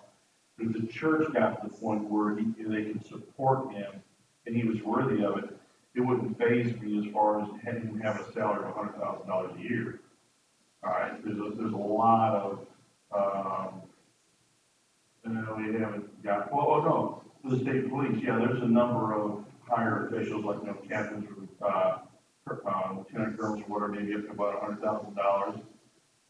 But 0.58 0.68
if 0.68 0.82
the 0.82 0.88
church 0.88 1.32
got 1.34 1.62
to 1.62 1.70
the 1.70 1.78
point 1.78 2.06
where 2.06 2.36
he, 2.36 2.46
they 2.58 2.92
can 2.92 3.04
support 3.06 3.72
him, 3.72 4.02
and 4.50 4.58
he 4.58 4.68
was 4.68 4.82
worthy 4.82 5.24
of 5.24 5.38
it, 5.38 5.56
it 5.94 6.02
wouldn't 6.02 6.38
faze 6.40 6.76
me 6.82 7.06
as 7.06 7.14
far 7.14 7.42
as 7.42 7.48
having 7.64 7.84
him 7.84 8.00
have 8.00 8.20
a 8.20 8.34
salary 8.34 8.64
of 8.66 8.72
a 8.72 8.74
hundred 8.74 8.96
thousand 9.00 9.28
dollars 9.28 9.52
a 9.58 9.62
year. 9.62 10.02
All 10.84 10.90
right, 10.92 11.24
there's 11.24 11.38
a, 11.38 11.56
there's 11.56 11.74
a 11.74 11.78
lot 11.78 12.36
of, 12.36 12.68
um, 13.16 13.82
and 15.24 15.36
then 15.36 15.46
we 15.58 15.80
haven't 15.80 16.24
got, 16.24 16.52
well, 16.52 16.68
oh, 16.68 17.22
no, 17.44 17.52
the 17.52 17.62
state 17.62 17.90
police, 17.90 18.24
yeah, 18.24 18.38
there's 18.38 18.62
a 18.62 18.68
number 18.68 19.14
of 19.14 19.44
higher 19.68 20.08
officials, 20.08 20.46
like, 20.46 20.60
you 20.62 20.68
know, 20.68 20.78
captains, 20.88 21.26
or, 21.62 21.68
uh, 21.68 21.98
uh, 22.66 22.94
lieutenant 22.98 23.38
colonels, 23.38 23.62
or 23.62 23.80
whatever, 23.80 23.88
maybe 23.90 24.16
up 24.16 24.26
to 24.26 24.32
about 24.32 24.56
a 24.56 24.60
hundred 24.66 24.82
thousand 24.82 25.16
dollars. 25.16 25.60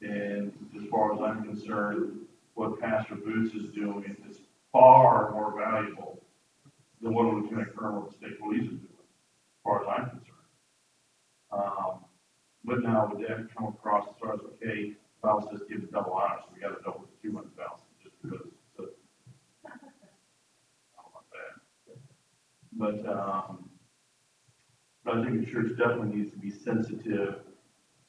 And 0.02 0.52
as 0.76 0.90
far 0.90 1.14
as 1.14 1.22
I'm 1.22 1.44
concerned, 1.44 2.18
what 2.56 2.80
Pastor 2.80 3.16
Boots 3.16 3.54
is 3.56 3.70
doing 3.72 4.16
is 4.30 4.40
far 4.74 5.32
more 5.32 5.58
valuable 5.58 6.19
than 7.02 7.14
what 7.14 7.26
a 7.26 7.30
lieutenant 7.30 7.76
colonel 7.76 8.06
of 8.06 8.12
the 8.12 8.18
state 8.18 8.40
police 8.40 8.64
is 8.64 8.80
doing, 8.80 9.04
as 9.04 9.62
far 9.64 9.82
as 9.82 9.88
I'm 9.90 10.10
concerned. 10.10 10.50
Um, 11.52 12.06
but 12.64 12.84
now 12.84 13.10
with 13.12 13.28
that 13.28 13.48
come 13.56 13.68
across 13.68 14.08
as 14.10 14.16
far 14.20 14.34
as, 14.34 14.40
okay, 14.42 14.94
Bible 15.22 15.48
says 15.52 15.62
give 15.70 15.90
double 15.92 16.14
honor, 16.14 16.36
so 16.40 16.52
we 16.54 16.62
gotta 16.62 16.82
double 16.84 17.06
it 17.06 17.12
to 17.16 17.28
two 17.30 17.36
hundred 17.36 17.56
thousand, 17.58 17.88
just 18.04 18.16
because, 18.22 18.48
so. 18.78 18.84
I 19.66 19.70
don't 21.02 21.14
that. 21.36 21.98
But, 22.74 23.10
um, 23.10 23.70
but 25.04 25.18
I 25.18 25.24
think 25.26 25.46
the 25.46 25.52
church 25.52 25.70
definitely 25.78 26.18
needs 26.18 26.32
to 26.32 26.38
be 26.38 26.52
sensitive 26.52 27.36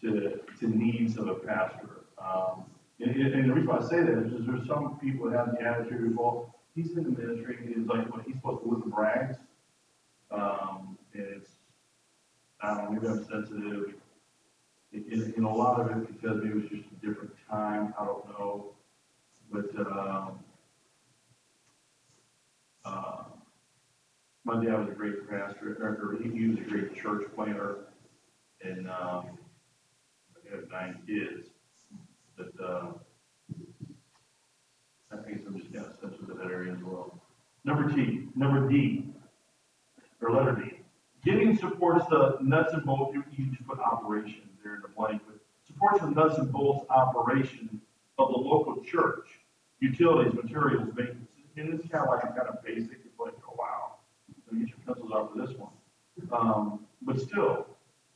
to, 0.02 0.40
to 0.58 0.66
needs 0.68 1.16
of 1.16 1.28
a 1.28 1.34
pastor. 1.34 2.04
Um, 2.18 2.64
And, 3.00 3.10
and 3.16 3.48
the 3.48 3.54
reason 3.54 3.66
why 3.68 3.78
I 3.78 3.88
say 3.88 4.00
that 4.02 4.18
is, 4.26 4.32
is 4.32 4.46
there's 4.46 4.66
some 4.66 4.98
people 5.00 5.30
that 5.30 5.36
have 5.38 5.52
the 5.56 5.62
attitude, 5.62 6.14
well, 6.16 6.54
he's 6.74 6.96
in 6.96 7.04
the 7.04 7.10
ministry, 7.10 7.58
he's 7.66 7.86
like, 7.86 8.10
well, 8.12 8.22
he's 8.24 8.36
supposed 8.36 8.62
to 8.62 8.68
live 8.68 8.82
in 8.84 8.90
rags. 8.90 9.36
Um, 10.30 10.96
and 11.14 11.26
it's, 11.36 11.50
I 12.62 12.68
don't 12.68 12.84
know, 12.84 12.90
maybe 12.90 13.06
I'm 13.08 13.24
sensitive. 13.24 13.94
In, 14.92 15.34
in 15.36 15.44
a 15.44 15.54
lot 15.54 15.80
of 15.80 15.96
it, 15.96 16.06
because 16.08 16.38
maybe 16.42 16.50
it 16.50 16.62
was 16.62 16.70
just 16.70 16.84
a 16.90 17.06
different 17.06 17.32
time, 17.48 17.94
I 17.98 18.04
don't 18.04 18.26
know. 18.28 18.72
But, 19.52 19.70
um, 19.86 20.38
uh, 22.84 23.22
my 24.44 24.64
dad 24.64 24.78
was 24.80 24.88
a 24.88 24.92
great 24.92 25.28
pastor, 25.28 25.76
or, 25.80 26.18
he 26.22 26.30
he 26.30 26.48
was 26.48 26.58
a 26.58 26.62
great 26.62 26.94
church 26.94 27.24
planner. 27.34 27.76
And, 28.62 28.88
um, 28.88 29.38
I 30.36 30.56
have 30.56 30.70
nine 30.70 30.98
kids, 31.06 31.48
but, 32.36 32.52
uh, 32.64 32.92
I 35.12 35.16
think 35.24 35.42
I'm 35.46 35.58
just 35.58 35.72
kind 35.72 35.86
of 35.86 35.96
sensitive 36.00 36.19
that 36.40 36.50
area 36.50 36.72
as 36.72 36.82
well. 36.82 37.20
Number 37.64 37.88
T, 37.94 38.28
number 38.34 38.68
D, 38.68 39.06
or 40.20 40.32
letter 40.32 40.54
D. 40.54 40.76
Giving 41.24 41.56
supports 41.56 42.06
the 42.06 42.38
nuts 42.40 42.72
and 42.72 42.84
bolts, 42.84 43.14
you, 43.14 43.22
you 43.36 43.50
just 43.50 43.66
put 43.66 43.78
operation 43.78 44.42
there 44.64 44.76
in 44.76 44.82
the 44.82 44.88
blank, 44.88 45.20
but 45.26 45.36
supports 45.66 46.00
the 46.00 46.10
nuts 46.10 46.38
and 46.38 46.50
bolts 46.50 46.86
operation 46.90 47.80
of 48.18 48.28
the 48.28 48.38
local 48.38 48.82
church. 48.82 49.26
Utilities, 49.80 50.34
materials, 50.34 50.88
maintenance, 50.94 51.28
and 51.56 51.72
it's 51.72 51.88
kind 51.88 52.04
of 52.04 52.10
like, 52.10 52.22
a 52.24 52.26
kind 52.28 52.48
of 52.48 52.62
basic, 52.62 52.98
it's 53.04 53.18
like, 53.18 53.32
oh, 53.48 53.54
wow. 53.58 53.94
So 54.44 54.56
get 54.56 54.68
your 54.68 54.76
pencils 54.86 55.10
out 55.14 55.32
for 55.32 55.46
this 55.46 55.56
one. 55.56 55.70
Um, 56.32 56.80
but 57.00 57.18
still, 57.18 57.66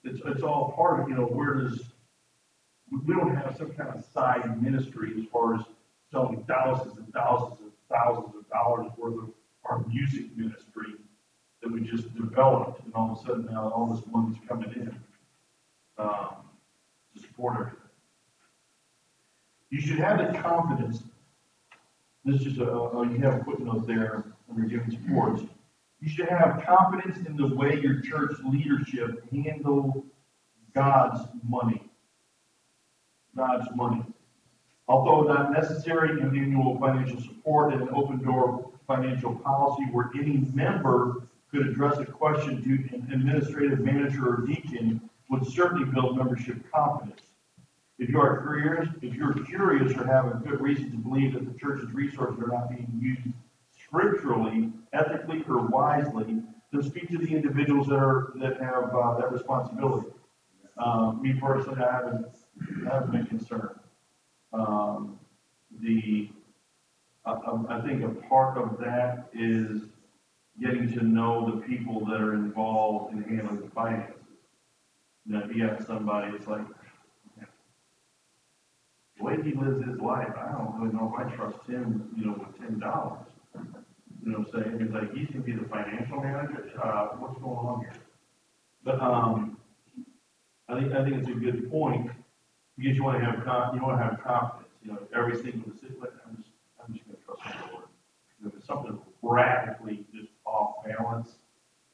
it's, 0.03 0.21
it's 0.27 0.43
all 0.43 0.73
part 0.77 1.01
of, 1.01 1.09
you 1.09 1.15
know, 1.15 1.25
where 1.25 1.55
does, 1.55 1.81
we 2.91 3.15
don't 3.15 3.35
have 3.35 3.57
some 3.57 3.73
kind 3.73 3.91
of 3.95 4.05
side 4.13 4.63
ministry 4.63 5.15
as 5.19 5.25
far 5.33 5.55
as 5.55 5.63
selling 6.13 6.45
thousands 6.47 6.99
and 6.99 7.11
thousands 7.15 7.61
and 7.61 7.73
thousands 7.95 8.35
of 8.37 8.49
dollars 8.51 8.91
worth 8.97 9.15
of 9.15 9.31
our 9.65 9.85
music 9.87 10.37
ministry 10.37 10.95
that 11.63 11.73
we 11.73 11.81
just 11.81 12.15
developed, 12.15 12.85
and 12.85 12.95
all 12.95 13.13
of 13.13 13.19
a 13.19 13.27
sudden 13.27 13.49
now 13.51 13.71
all 13.71 13.87
this 13.95 14.05
money's 14.11 14.37
coming 14.49 14.71
in, 14.75 14.95
um, 15.99 16.37
to 17.15 17.23
support 17.23 17.55
everything. 17.55 17.79
You 19.71 19.81
should 19.81 19.99
have 19.99 20.19
the 20.19 20.39
confidence, 20.39 21.03
this 22.25 22.43
is 22.43 22.59
a, 22.59 22.65
a, 22.65 23.09
you 23.09 23.19
have 23.19 23.41
a 23.41 23.45
footnote 23.45 23.87
there 23.87 24.25
under 24.51 24.63
giving 24.69 24.91
supports. 24.91 25.43
You 26.01 26.09
should 26.09 26.29
have 26.29 26.63
confidence 26.67 27.27
in 27.27 27.37
the 27.37 27.55
way 27.55 27.81
your 27.81 28.01
church 28.01 28.37
leadership 28.45 29.25
handle 29.33 30.05
God's 30.75 31.27
money. 31.49 31.91
God's 33.37 33.67
money. 33.75 34.03
Although 34.87 35.23
not 35.33 35.53
necessary 35.53 36.11
in 36.21 36.37
annual 36.37 36.79
financial 36.79 37.21
support 37.21 37.73
and 37.73 37.83
an 37.83 37.89
open 37.95 38.23
door 38.23 38.71
financial 38.87 39.35
policy 39.37 39.85
where 39.85 40.11
any 40.15 40.39
member 40.53 41.27
could 41.51 41.67
address 41.67 41.99
a 41.99 42.05
question 42.05 42.63
to 42.63 42.95
an 42.95 43.09
administrative 43.13 43.81
manager 43.81 44.29
or 44.29 44.47
deacon 44.47 45.01
would 45.31 45.47
certainly 45.47 45.91
build 45.91 46.17
membership 46.17 46.59
confidence. 46.71 47.23
If 47.99 48.11
you 48.11 48.21
are 48.21 48.43
curious, 48.43 48.89
if 49.03 49.15
you're 49.15 49.33
curious 49.45 49.97
or 49.97 50.05
have 50.07 50.27
a 50.27 50.41
good 50.45 50.61
reason 50.61 50.91
to 50.91 50.97
believe 50.99 51.35
that 51.35 51.51
the 51.51 51.59
church's 51.59 51.91
resources 51.93 52.43
are 52.43 52.49
not 52.49 52.69
being 52.69 52.89
used 53.01 53.23
scripturally, 53.87 54.73
ethically, 54.93 55.45
or 55.49 55.67
wisely, 55.69 56.43
then 56.73 56.83
speak 56.83 57.09
to 57.11 57.19
the 57.19 57.29
individuals 57.29 57.87
that 57.87 57.97
are, 57.97 58.33
that 58.37 58.61
have, 58.61 58.95
uh, 58.95 59.17
that 59.19 59.33
responsibility. 59.33 60.09
Um, 60.77 61.23
me 61.23 61.35
personally, 61.41 61.81
I 61.81 61.93
haven't, 61.93 62.27
I 62.91 62.95
haven't 62.95 63.13
been 63.13 63.27
concerned. 63.27 63.79
Um, 64.55 65.19
the, 65.81 66.31
I, 67.27 67.33
I, 67.33 67.81
think 67.81 68.05
a 68.05 68.09
part 68.29 68.57
of 68.57 68.79
that 68.79 69.29
is 69.35 69.83
getting 70.61 70.93
to 70.93 71.05
know 71.05 71.51
the 71.51 71.61
people 71.63 72.05
that 72.07 72.21
are 72.21 72.35
involved 72.35 73.13
in 73.13 73.23
handling 73.25 73.63
the 73.63 73.71
finances. 73.71 74.15
Now, 75.27 75.43
if 75.45 75.57
you 75.57 75.65
have 75.65 75.85
somebody, 75.85 76.37
it's 76.37 76.47
like, 76.47 76.67
the 79.17 79.25
way 79.25 79.37
he 79.43 79.53
lives 79.53 79.85
his 79.85 79.99
life, 80.01 80.33
I 80.37 80.53
don't 80.53 80.79
really 80.79 80.95
know 80.95 81.13
if 81.17 81.27
I 81.27 81.35
trust 81.35 81.67
him, 81.67 82.11
you 82.17 82.27
know, 82.27 82.35
with 82.39 82.59
ten 82.59 82.79
dollars. 82.79 83.27
You 84.25 84.33
know 84.33 84.39
what 84.39 84.55
I'm 84.55 84.63
saying? 84.63 84.81
It's 84.81 84.93
like, 84.93 85.13
he's 85.15 85.29
gonna 85.29 85.45
be 85.45 85.53
the 85.53 85.69
financial 85.69 86.21
manager, 86.21 86.71
uh, 86.83 87.09
what's 87.19 87.39
going 87.41 87.57
on 87.57 87.81
here? 87.81 87.95
But, 88.85 89.01
um, 89.01 89.57
I 90.69 90.79
think, 90.81 90.93
I 90.93 91.05
think 91.05 91.17
it's 91.17 91.29
a 91.29 91.33
good 91.33 91.71
point, 91.71 92.11
because 92.77 92.97
you 92.97 93.05
wanna 93.05 93.25
have 93.25 93.45
con, 93.45 93.75
you 93.77 93.83
wanna 93.83 94.03
have 94.03 94.23
confidence, 94.23 94.73
you 94.83 94.93
know, 94.93 94.99
every 95.15 95.37
single 95.37 95.71
decision, 95.71 95.97
I'm 96.27 96.37
just, 96.37 96.51
I'm 96.83 96.93
just 96.93 97.07
gonna 97.07 97.19
trust 97.25 97.43
the 97.43 97.73
Lord. 97.73 97.85
You 98.39 98.45
know, 98.45 98.49
If 98.53 98.59
it's 98.59 98.67
something 98.67 98.99
radically 99.23 100.05
just 100.13 100.29
off 100.45 100.85
balance, 100.85 101.37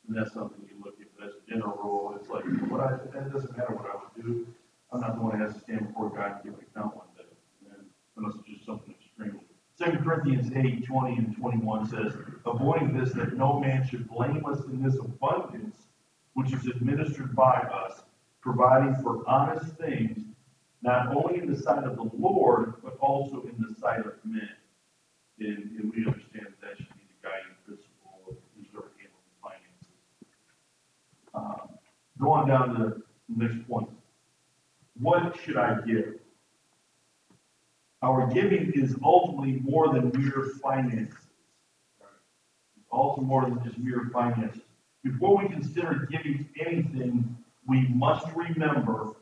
then 0.07 0.17
that's 0.17 0.35
something 0.35 0.61
you 0.69 0.83
look 0.85 0.97
at, 1.01 1.07
but 1.19 1.29
as 1.29 1.35
a 1.35 1.51
general 1.51 1.77
rule, 1.83 2.15
it's 2.19 2.29
like, 2.29 2.45
what 2.71 2.81
I, 2.81 2.95
it 2.95 3.33
doesn't 3.33 3.57
matter 3.57 3.75
what 3.75 3.87
I 3.87 3.97
would 4.01 4.25
do. 4.25 4.47
I'm 4.93 5.01
not 5.01 5.15
the 5.17 5.23
one 5.23 5.39
that 5.39 5.45
has 5.47 5.55
to 5.55 5.61
stand 5.61 5.87
before 5.89 6.11
God 6.11 6.33
and 6.37 6.45
give 6.45 6.55
an 6.55 6.67
account 6.75 6.97
one 6.97 7.07
day, 7.17 7.31
and 7.71 7.85
unless 8.17 8.35
it's 8.37 8.49
just 8.49 8.67
something 8.67 8.95
extreme. 8.95 9.41
Second 9.79 10.05
Corinthians 10.05 10.51
eight, 10.57 10.85
twenty 10.85 11.17
and 11.17 11.37
twenty-one 11.37 11.87
says, 11.87 12.15
avoiding 12.45 12.99
this, 12.99 13.13
that 13.13 13.37
no 13.37 13.61
man 13.61 13.87
should 13.87 14.09
blame 14.09 14.45
us 14.45 14.65
in 14.65 14.83
this 14.83 14.97
abundance, 14.99 15.77
which 16.35 16.53
is 16.53 16.67
administered 16.67 17.35
by 17.37 17.55
us, 17.55 18.03
providing 18.43 18.95
for 18.97 19.23
honest 19.29 19.73
things, 19.77 20.25
not 20.83 21.15
only 21.15 21.41
in 21.41 21.53
the 21.53 21.59
sight 21.61 21.85
of 21.85 21.97
the 21.97 22.11
Lord, 22.17 22.75
but 22.83 22.97
also 23.01 23.43
in 23.43 23.57
the 23.59 23.75
sight 23.81 24.01
of 24.01 24.15
men. 24.25 24.49
And, 25.39 25.79
and 25.79 25.93
we 25.95 26.05
understand 26.07 26.47
that 26.47 26.61
that 26.61 26.77
should 26.77 26.89
be 26.95 27.07
the 27.09 27.29
guiding 27.29 27.57
principle 27.67 28.21
of 28.29 28.37
ever 28.59 28.89
handling 28.99 29.37
finances. 29.43 29.97
Um, 31.35 31.79
Go 32.19 32.33
on 32.33 32.49
down 32.49 32.75
to 32.75 32.75
the 32.85 33.03
next 33.29 33.67
point. 33.67 33.89
What 35.01 35.39
should 35.43 35.57
I 35.57 35.81
give? 35.87 36.19
Our 38.03 38.27
giving 38.29 38.73
is 38.75 38.95
ultimately 39.03 39.61
more 39.63 39.93
than 39.93 40.11
mere 40.15 40.53
finances. 40.63 41.17
It's 42.77 42.87
also 42.91 43.23
more 43.23 43.43
than 43.43 43.63
just 43.65 43.79
mere 43.79 44.11
finances. 44.13 44.63
Before 45.03 45.39
we 45.39 45.49
consider 45.49 46.07
giving 46.11 46.49
anything, 46.59 47.37
we 47.67 47.89
must 47.89 48.27
remember, 48.35 49.13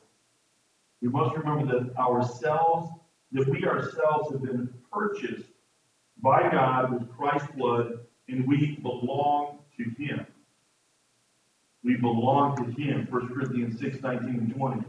we 1.01 1.09
must 1.09 1.37
remember 1.37 1.67
that 1.67 1.97
ourselves, 1.97 2.91
that 3.33 3.49
we 3.49 3.65
ourselves 3.65 4.33
have 4.33 4.43
been 4.43 4.73
purchased 4.93 5.49
by 6.23 6.51
God 6.51 6.93
with 6.93 7.09
Christ's 7.17 7.49
blood, 7.57 8.01
and 8.29 8.47
we 8.47 8.77
belong 8.83 9.59
to 9.77 9.85
Him. 10.03 10.27
We 11.85 11.97
belong 11.97 12.57
to 12.57 12.83
Him, 12.83 13.07
1 13.09 13.29
Corinthians 13.29 13.79
6, 13.81 14.03
19 14.03 14.29
and 14.29 14.55
20. 14.55 14.85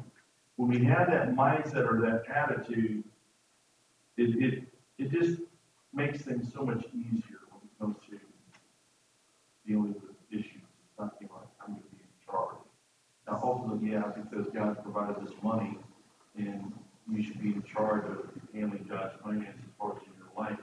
When 0.55 0.69
we 0.69 0.83
have 0.85 1.07
that 1.11 1.35
mindset 1.35 1.87
or 1.87 2.01
that 2.01 2.23
attitude, 2.35 3.03
it, 4.17 4.43
it, 4.43 4.63
it 4.97 5.11
just 5.11 5.41
makes 5.93 6.21
things 6.21 6.51
so 6.53 6.65
much 6.65 6.83
easier 6.93 7.39
when 7.51 7.61
it 7.63 7.79
comes 7.79 7.95
to 8.09 8.19
dealing 9.65 9.93
with 9.93 10.03
issues. 10.31 10.55
It's 10.55 10.99
not 10.99 11.15
like, 11.21 11.29
I'm 11.61 11.73
going 11.73 11.83
to 11.83 11.95
be 11.95 12.01
in 12.01 12.25
charge. 12.25 12.55
Now, 13.27 13.39
ultimately, 13.43 13.91
yeah, 13.91 14.11
because 14.15 14.51
God 14.51 14.83
provided 14.83 15.25
this 15.25 15.33
money, 15.43 15.77
and 16.39 16.73
you 17.11 17.23
should 17.23 17.41
be 17.41 17.49
in 17.49 17.63
charge 17.63 18.05
of 18.05 18.29
handling 18.53 18.85
God's 18.89 19.13
finances 19.23 19.61
far 19.77 19.97
as 19.97 20.03
in 20.03 20.13
your 20.17 20.31
life, 20.37 20.59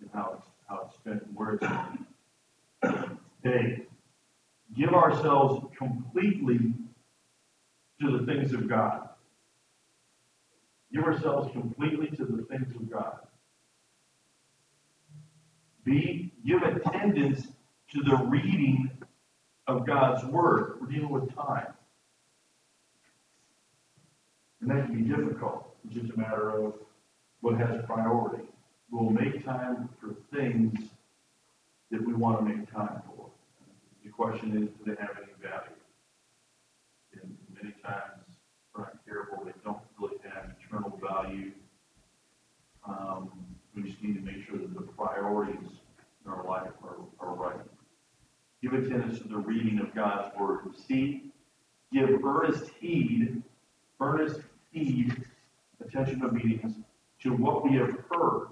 and 0.00 0.10
how 0.12 0.36
it's, 0.38 0.46
how 0.68 0.86
it's 0.86 0.94
spent 0.96 1.22
and 1.22 1.36
where 1.36 1.54
it's 1.54 1.66
spent. 1.66 3.18
Hey, 3.42 3.86
give 4.76 4.90
ourselves 4.90 5.66
completely 5.76 6.74
to 8.00 8.18
the 8.18 8.26
things 8.26 8.52
of 8.52 8.68
God. 8.68 9.08
Give 10.92 11.04
ourselves 11.04 11.50
completely 11.52 12.08
to 12.16 12.24
the 12.24 12.44
things 12.50 12.74
of 12.74 12.90
God. 12.90 13.18
Be 15.84 16.32
give 16.46 16.62
attendance 16.62 17.46
to 17.92 18.02
the 18.02 18.16
reading 18.16 18.90
of 19.66 19.86
God's 19.86 20.24
Word. 20.24 20.78
We're 20.80 20.88
dealing 20.88 21.10
with 21.10 21.34
time. 21.34 21.74
And 24.62 24.70
that 24.70 24.86
can 24.86 24.94
be 24.94 25.10
difficult. 25.10 25.74
It's 25.84 25.94
just 25.94 26.14
a 26.14 26.18
matter 26.18 26.50
of 26.50 26.74
what 27.40 27.58
has 27.58 27.84
priority. 27.84 28.44
We'll 28.92 29.10
make 29.10 29.44
time 29.44 29.88
for 30.00 30.14
things 30.32 30.78
that 31.90 32.06
we 32.06 32.14
want 32.14 32.38
to 32.38 32.44
make 32.44 32.72
time 32.72 33.02
for. 33.06 33.26
The 34.04 34.10
question 34.10 34.56
is, 34.56 34.68
do 34.68 34.84
they 34.84 35.00
have 35.00 35.16
any 35.16 35.32
value? 35.42 35.76
And 37.14 37.36
many 37.60 37.74
times, 37.82 38.22
we're 38.74 38.84
not 38.84 39.04
careful, 39.04 39.44
they 39.44 39.52
don't 39.64 39.78
really 40.00 40.16
have 40.32 40.52
eternal 40.64 40.98
value. 41.02 41.50
Um, 42.86 43.30
we 43.74 43.82
just 43.82 44.00
need 44.00 44.14
to 44.14 44.20
make 44.20 44.46
sure 44.46 44.58
that 44.58 44.74
the 44.74 44.82
priorities 44.82 45.70
in 46.24 46.30
our 46.30 46.46
life 46.46 46.70
are, 46.84 46.98
are 47.18 47.34
right. 47.34 47.60
Give 48.62 48.74
attendance 48.74 49.18
to 49.18 49.28
the 49.28 49.38
reading 49.38 49.80
of 49.80 49.92
God's 49.92 50.36
word. 50.38 50.76
C, 50.86 51.32
give 51.92 52.10
earnest 52.24 52.70
heed, 52.80 53.42
earnest 54.00 54.40
heed, 54.72 55.14
attention 55.84 56.20
meetings, 56.32 56.74
to 57.22 57.30
what 57.30 57.62
we 57.62 57.76
have 57.76 57.94
heard. 58.10 58.48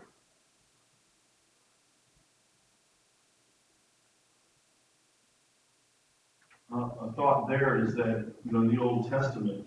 Uh, 6.73 6.89
a 7.01 7.13
thought 7.17 7.49
there 7.49 7.85
is 7.85 7.95
that, 7.95 8.33
you 8.45 8.53
know, 8.53 8.61
in 8.61 8.75
the 8.75 8.81
Old 8.81 9.11
Testament, 9.11 9.67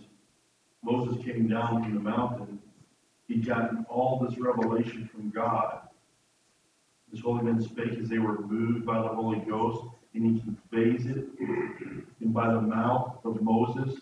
Moses 0.83 1.21
came 1.23 1.49
down 1.49 1.83
from 1.83 1.95
the 1.95 1.99
mountain. 1.99 2.59
He'd 3.27 3.45
gotten 3.45 3.85
all 3.89 4.19
this 4.19 4.37
revelation 4.37 5.09
from 5.11 5.29
God. 5.29 5.79
His 7.11 7.21
holy 7.21 7.43
men 7.43 7.61
spake 7.61 7.99
as 8.01 8.09
they 8.09 8.19
were 8.19 8.41
moved 8.41 8.85
by 8.85 9.01
the 9.01 9.09
Holy 9.09 9.39
Ghost, 9.39 9.85
and 10.13 10.25
he 10.25 10.41
conveys 10.41 11.05
it. 11.05 11.25
And 12.21 12.33
by 12.33 12.47
the 12.53 12.61
mouth 12.61 13.17
of 13.25 13.41
Moses, 13.41 13.99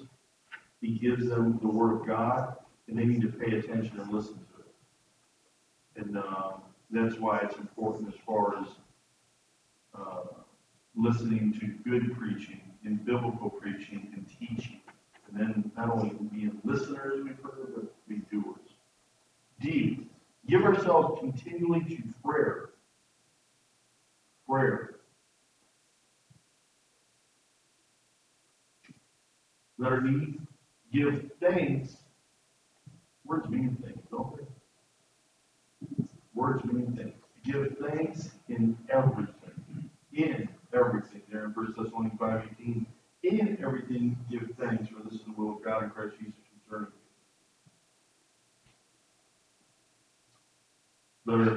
he 0.82 0.98
gives 0.98 1.28
them 1.30 1.60
the 1.62 1.68
word 1.68 2.02
of 2.02 2.08
God, 2.08 2.56
and 2.88 2.98
they 2.98 3.06
need 3.06 3.22
to 3.22 3.28
pay 3.28 3.58
attention 3.58 4.00
and 4.00 4.12
listen 4.12 4.34
to 4.34 6.00
it. 6.00 6.04
And 6.04 6.18
um, 6.18 6.62
that's 6.90 7.16
why 7.18 7.40
it's 7.44 7.56
important 7.58 8.14
as 8.14 8.20
far 8.26 8.60
as 8.60 8.68
uh, 9.98 10.24
listening 10.96 11.54
to 11.60 11.68
good 11.90 12.18
preaching 12.18 12.62
and 12.84 13.06
biblical 13.06 13.50
preaching 13.50 14.12
and 14.14 14.26
teaching. 14.28 14.82
And 15.28 15.40
then 15.40 15.72
not 15.78 15.90
only 15.92 16.10
being 16.32 16.60
listeners, 16.64 17.24
we've 17.24 17.38
heard, 17.42 17.74
but 17.76 18.08
be 18.10 18.22
doers. 18.32 18.58
D, 19.62 20.08
give 20.48 20.64
ourselves 20.64 21.20
continually 21.20 21.82
to 21.82 22.04
prayer. 22.24 22.72
Prayer. 24.48 24.96
Letter 29.78 30.06
E, 30.08 30.40
give 30.92 31.30
thanks. 31.40 31.98
Words 33.26 33.50
mean 33.50 33.78
things, 33.84 34.02
don't 34.10 34.36
they? 34.38 36.06
Words 36.34 36.66
mean 36.66 36.96
things. 36.96 37.14
Give 37.44 37.76
thanks 37.80 38.32
in 38.50 38.78
everything. 38.90 39.90
In 40.14 40.50
everything. 40.74 41.22
There 41.32 41.46
in 41.46 41.52
1 41.52 41.74
Thessalonians 41.78 42.20
5 42.20 42.48
18. 42.60 42.86
In 43.24 43.58
everything 43.64 44.18
give 44.30 44.50
thanks, 44.60 44.90
for 44.90 45.04
this 45.04 45.20
is 45.20 45.26
the 45.26 45.34
will 45.38 45.58
of 45.58 45.64
God 45.64 45.84
in 45.84 45.90
Christ 45.92 46.16
Jesus 46.20 46.34
concerning 46.66 46.92
you. 46.92 47.02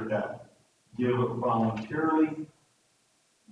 Letter. 0.09 0.39
Give 0.97 1.15
voluntarily. 1.37 2.47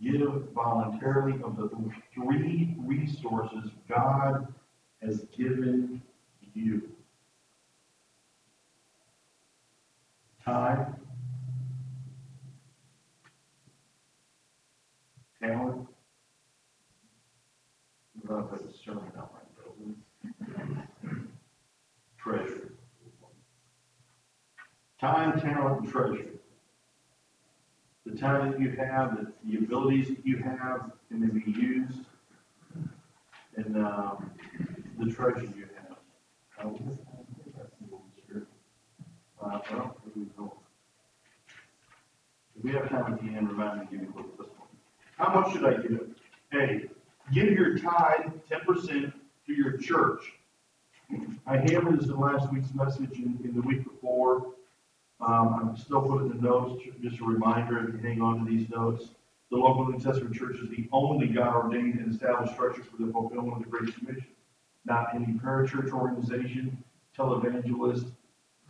Give 0.02 0.44
voluntarily 0.54 1.42
of 1.44 1.58
the 1.58 1.70
three 2.14 2.76
resources 2.80 3.72
God 3.88 4.54
has 5.04 5.26
given 5.36 6.02
you. 6.54 6.90
Time, 10.46 10.96
talent. 15.42 15.88
I'm 18.30 18.44
put 18.44 18.62
a 18.62 18.78
sermon 18.84 19.04
out 19.18 19.32
my 19.34 19.64
building. 19.64 19.96
Treasure. 22.18 22.74
Time, 25.00 25.40
talent, 25.40 25.84
and 25.84 25.92
treasure. 25.92 26.30
The 28.06 28.18
time 28.18 28.52
that 28.52 28.60
you 28.60 28.72
have, 28.72 29.18
the, 29.18 29.34
the 29.46 29.58
abilities 29.60 30.10
that 30.10 30.26
you 30.26 30.38
have 30.38 30.92
can 31.10 31.22
they 31.22 31.28
be 31.28 31.52
used, 31.52 32.00
and 33.56 33.78
um, 33.78 34.32
the 35.00 35.12
treasure 35.12 35.44
you 35.44 35.68
have. 35.76 35.98
Uh, 36.62 36.70
we 42.62 42.72
have 42.72 42.90
time 42.90 43.14
at 43.14 43.22
the 43.22 43.28
end, 43.28 43.50
remind 43.50 43.80
me 43.82 43.86
to 43.86 43.92
give 43.92 44.02
you 44.02 44.14
a 44.14 44.16
little 44.16 44.32
testimony. 44.32 44.70
How 45.18 45.40
much 45.40 45.54
should 45.54 45.66
I 45.66 45.74
give? 45.82 46.00
A, 46.54 46.90
give 47.34 47.50
your 47.50 47.78
tithe 47.78 48.32
ten 48.48 48.62
percent 48.62 49.14
to 49.48 49.54
your 49.54 49.78
church. 49.78 50.34
I 51.46 51.58
hammered 51.58 52.00
this 52.00 52.08
in 52.08 52.18
last 52.20 52.52
week's 52.54 52.74
message 52.74 53.18
and 53.18 53.44
in 53.44 53.54
the 53.54 53.62
week 53.62 53.84
before. 53.84 54.54
Um, 55.20 55.60
I'm 55.62 55.78
still 55.78 56.02
putting 56.02 56.30
the 56.30 56.42
notes, 56.42 56.84
just 57.02 57.20
a 57.20 57.24
reminder, 57.24 57.88
if 57.88 57.94
you 57.96 58.00
hang 58.08 58.22
on 58.22 58.46
to 58.46 58.52
these 58.52 58.70
notes. 58.70 59.10
The 59.52 59.58
local 59.58 59.88
New 59.88 60.00
Testament 60.00 60.36
church 60.36 60.58
is 60.58 60.70
the 60.70 60.88
only 60.92 61.28
God 61.28 61.56
ordained 61.56 62.00
and 62.00 62.12
established 62.12 62.54
structure 62.54 62.84
for 62.84 63.04
the 63.04 63.12
fulfillment 63.12 63.58
of 63.58 63.64
the 63.64 63.70
Great 63.70 63.94
Commission. 63.96 64.26
Not 64.86 65.16
any 65.16 65.34
parachurch 65.34 65.92
organization, 65.92 66.84
televangelist, 67.18 68.12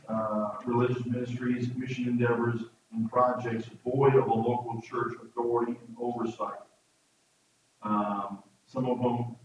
uh, 0.08 0.50
religious 0.66 1.06
ministries, 1.06 1.70
mission 1.76 2.08
endeavors, 2.08 2.62
and 2.94 3.10
projects 3.10 3.70
void 3.84 4.16
of 4.16 4.28
a 4.28 4.34
local 4.34 4.82
church 4.82 5.14
authority 5.24 5.74
and 5.88 5.98
oversight. 6.00 6.60
Um, 7.82 8.44
some 8.68 8.86
of 8.86 9.00
them, 9.00 9.36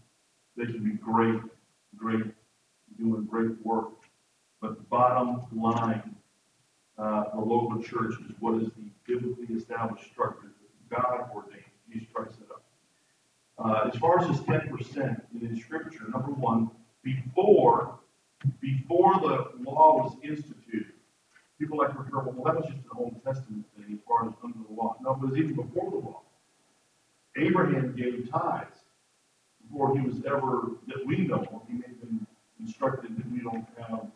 they 0.55 0.65
can 0.65 0.83
be 0.83 0.91
great, 0.91 1.41
great, 1.95 2.25
doing 2.97 3.25
great 3.25 3.65
work. 3.65 3.89
But 4.61 4.89
bottom 4.89 5.41
line, 5.55 6.15
uh, 6.97 7.23
the 7.33 7.39
local 7.39 7.81
church 7.81 8.13
is 8.25 8.35
what 8.39 8.61
is 8.61 8.69
the 8.77 8.91
biblically 9.07 9.55
established 9.55 10.05
structure 10.11 10.51
that 10.89 11.01
God 11.01 11.29
ordained, 11.33 11.63
Jesus 11.91 12.09
Christ 12.13 12.35
up. 12.48 12.48
Uh, 13.63 13.89
as 13.93 13.99
far 13.99 14.19
as 14.19 14.27
this 14.27 14.39
ten 14.45 14.61
percent 14.69 15.21
in 15.41 15.59
scripture, 15.59 16.05
number 16.09 16.31
one, 16.31 16.71
before, 17.03 17.99
before 18.61 19.13
the 19.19 19.49
law 19.69 19.97
was 19.97 20.15
instituted, 20.23 20.93
people 21.59 21.77
like 21.77 21.91
to 21.91 21.99
refer, 21.99 22.23
well, 22.23 22.45
that 22.45 22.55
was 22.55 22.65
just 22.65 22.77
an 22.77 22.97
Old 22.97 23.21
Testament 23.23 23.65
thing 23.75 23.93
as 23.93 23.99
far 24.07 24.27
as 24.27 24.33
under 24.43 24.59
the 24.67 24.73
law. 24.73 24.95
No, 25.01 25.11
it 25.11 25.19
was 25.19 25.37
even 25.37 25.55
before 25.55 25.91
the 25.91 25.97
law. 25.97 26.21
Abraham 27.35 27.95
gave 27.95 28.29
tithes 28.31 28.77
before 29.67 29.97
he 29.97 30.05
was 30.05 30.23
ever, 30.25 30.71
that 30.87 31.05
we 31.05 31.17
know 31.17 31.63
he 31.67 31.73
may 31.73 31.87
have 31.87 31.99
been 31.99 32.25
instructed 32.61 33.17
that 33.17 33.29
we 33.31 33.39
don't 33.41 33.67
have 33.77 34.07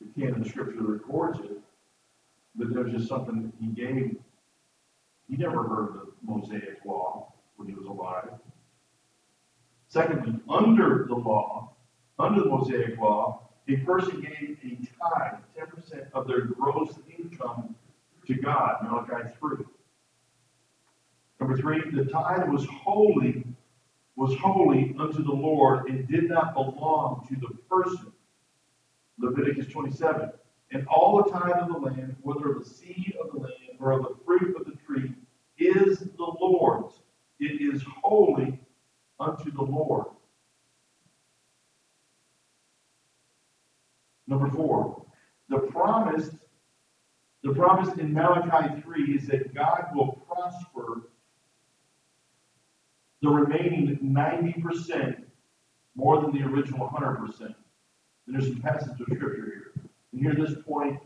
the 0.00 0.20
canon 0.20 0.42
of 0.42 0.48
scripture 0.48 0.76
that 0.76 0.82
records 0.82 1.38
it, 1.40 1.58
but 2.56 2.74
there's 2.74 2.92
just 2.92 3.08
something 3.08 3.42
that 3.42 3.52
he 3.60 3.68
gave. 3.68 4.16
He 5.28 5.36
never 5.36 5.62
heard 5.62 5.94
the 5.94 6.12
Mosaic 6.22 6.84
law 6.84 7.32
when 7.56 7.68
he 7.68 7.74
was 7.74 7.86
alive. 7.86 8.30
Secondly, 9.96 10.38
under 10.50 11.06
the 11.08 11.14
law, 11.14 11.74
under 12.18 12.42
the 12.42 12.50
Mosaic 12.50 12.98
law, 12.98 13.48
a 13.66 13.78
person 13.78 14.20
gave 14.20 14.58
a 14.62 14.76
tithe, 14.76 15.40
ten 15.56 15.66
percent 15.68 16.04
of 16.12 16.28
their 16.28 16.42
gross 16.42 16.98
income 17.18 17.74
to 18.26 18.34
God, 18.34 18.76
Malachi 18.82 19.30
three. 19.40 19.64
Number 21.40 21.56
three, 21.56 21.80
the 21.92 22.04
tithe 22.04 22.46
was 22.50 22.66
holy, 22.66 23.42
was 24.16 24.38
holy 24.38 24.94
unto 24.98 25.24
the 25.24 25.32
Lord 25.32 25.88
and 25.88 26.06
did 26.06 26.28
not 26.28 26.52
belong 26.52 27.26
to 27.30 27.36
the 27.36 27.54
person. 27.70 28.12
Leviticus 29.18 29.72
twenty-seven. 29.72 30.30
And 30.72 30.86
all 30.88 31.22
the 31.22 31.30
tithe 31.30 31.62
of 31.62 31.68
the 31.68 31.78
land, 31.78 32.16
whether 32.20 32.50
of 32.50 32.64
the 32.64 32.68
seed 32.68 33.14
of 33.18 33.32
the 33.32 33.38
land 33.38 33.78
or 33.80 33.92
of 33.92 34.02
the 34.02 34.14
fruit 34.26 34.56
of 34.60 34.66
the 34.66 34.76
tree, 34.86 35.14
is 35.56 36.00
the 36.00 36.32
Lord's. 36.38 37.00
It 37.40 37.62
is 37.62 37.82
holy 38.02 38.60
unto 39.18 39.50
the 39.50 39.62
Lord. 39.62 40.06
Number 44.26 44.48
four, 44.50 45.06
the 45.48 45.58
promise, 45.58 46.30
the 47.42 47.54
promise 47.54 47.96
in 47.98 48.12
Malachi 48.12 48.80
3 48.80 49.02
is 49.14 49.28
that 49.28 49.54
God 49.54 49.86
will 49.94 50.20
prosper 50.28 51.02
the 53.22 53.28
remaining 53.28 53.98
90% 54.02 55.22
more 55.94 56.20
than 56.20 56.32
the 56.32 56.42
original 56.42 56.88
100%. 56.88 57.40
And 57.40 57.54
there's 58.26 58.48
some 58.48 58.60
passages 58.60 59.00
of 59.00 59.06
scripture 59.06 59.34
here. 59.46 59.72
And 60.12 60.20
here 60.20 60.34
this 60.34 60.56
point, 60.66 61.00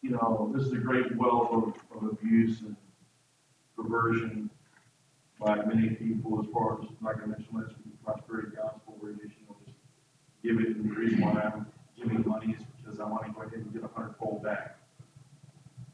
you 0.00 0.10
know, 0.10 0.52
this 0.54 0.66
is 0.66 0.72
a 0.72 0.78
great 0.78 1.14
well 1.16 1.48
of, 1.52 1.96
of 1.96 2.10
abuse 2.10 2.60
and 2.62 2.76
perversion 3.76 4.50
by 5.44 5.56
many 5.64 5.88
people 5.90 6.40
as 6.40 6.46
far 6.52 6.74
as, 6.74 6.86
I'm 6.88 6.96
not 7.02 7.18
going 7.18 7.32
to 7.32 7.38
mention 7.38 7.48
last 7.52 7.74
week, 7.84 8.02
prosperity 8.04 8.56
gospel, 8.56 8.96
where 9.00 9.10
you 9.10 9.30
know, 9.48 9.56
just 9.66 9.76
give 10.42 10.60
it, 10.60 10.76
and 10.76 10.88
the 10.88 10.94
reason 10.94 11.20
why 11.20 11.40
I'm 11.40 11.66
giving 11.96 12.22
money 12.26 12.54
is 12.58 12.62
because 12.80 13.00
I 13.00 13.04
want 13.04 13.26
to 13.26 13.32
go 13.32 13.40
ahead 13.42 13.54
and 13.54 13.72
get 13.72 13.82
a 13.82 13.88
hundredfold 13.88 14.44
back. 14.44 14.78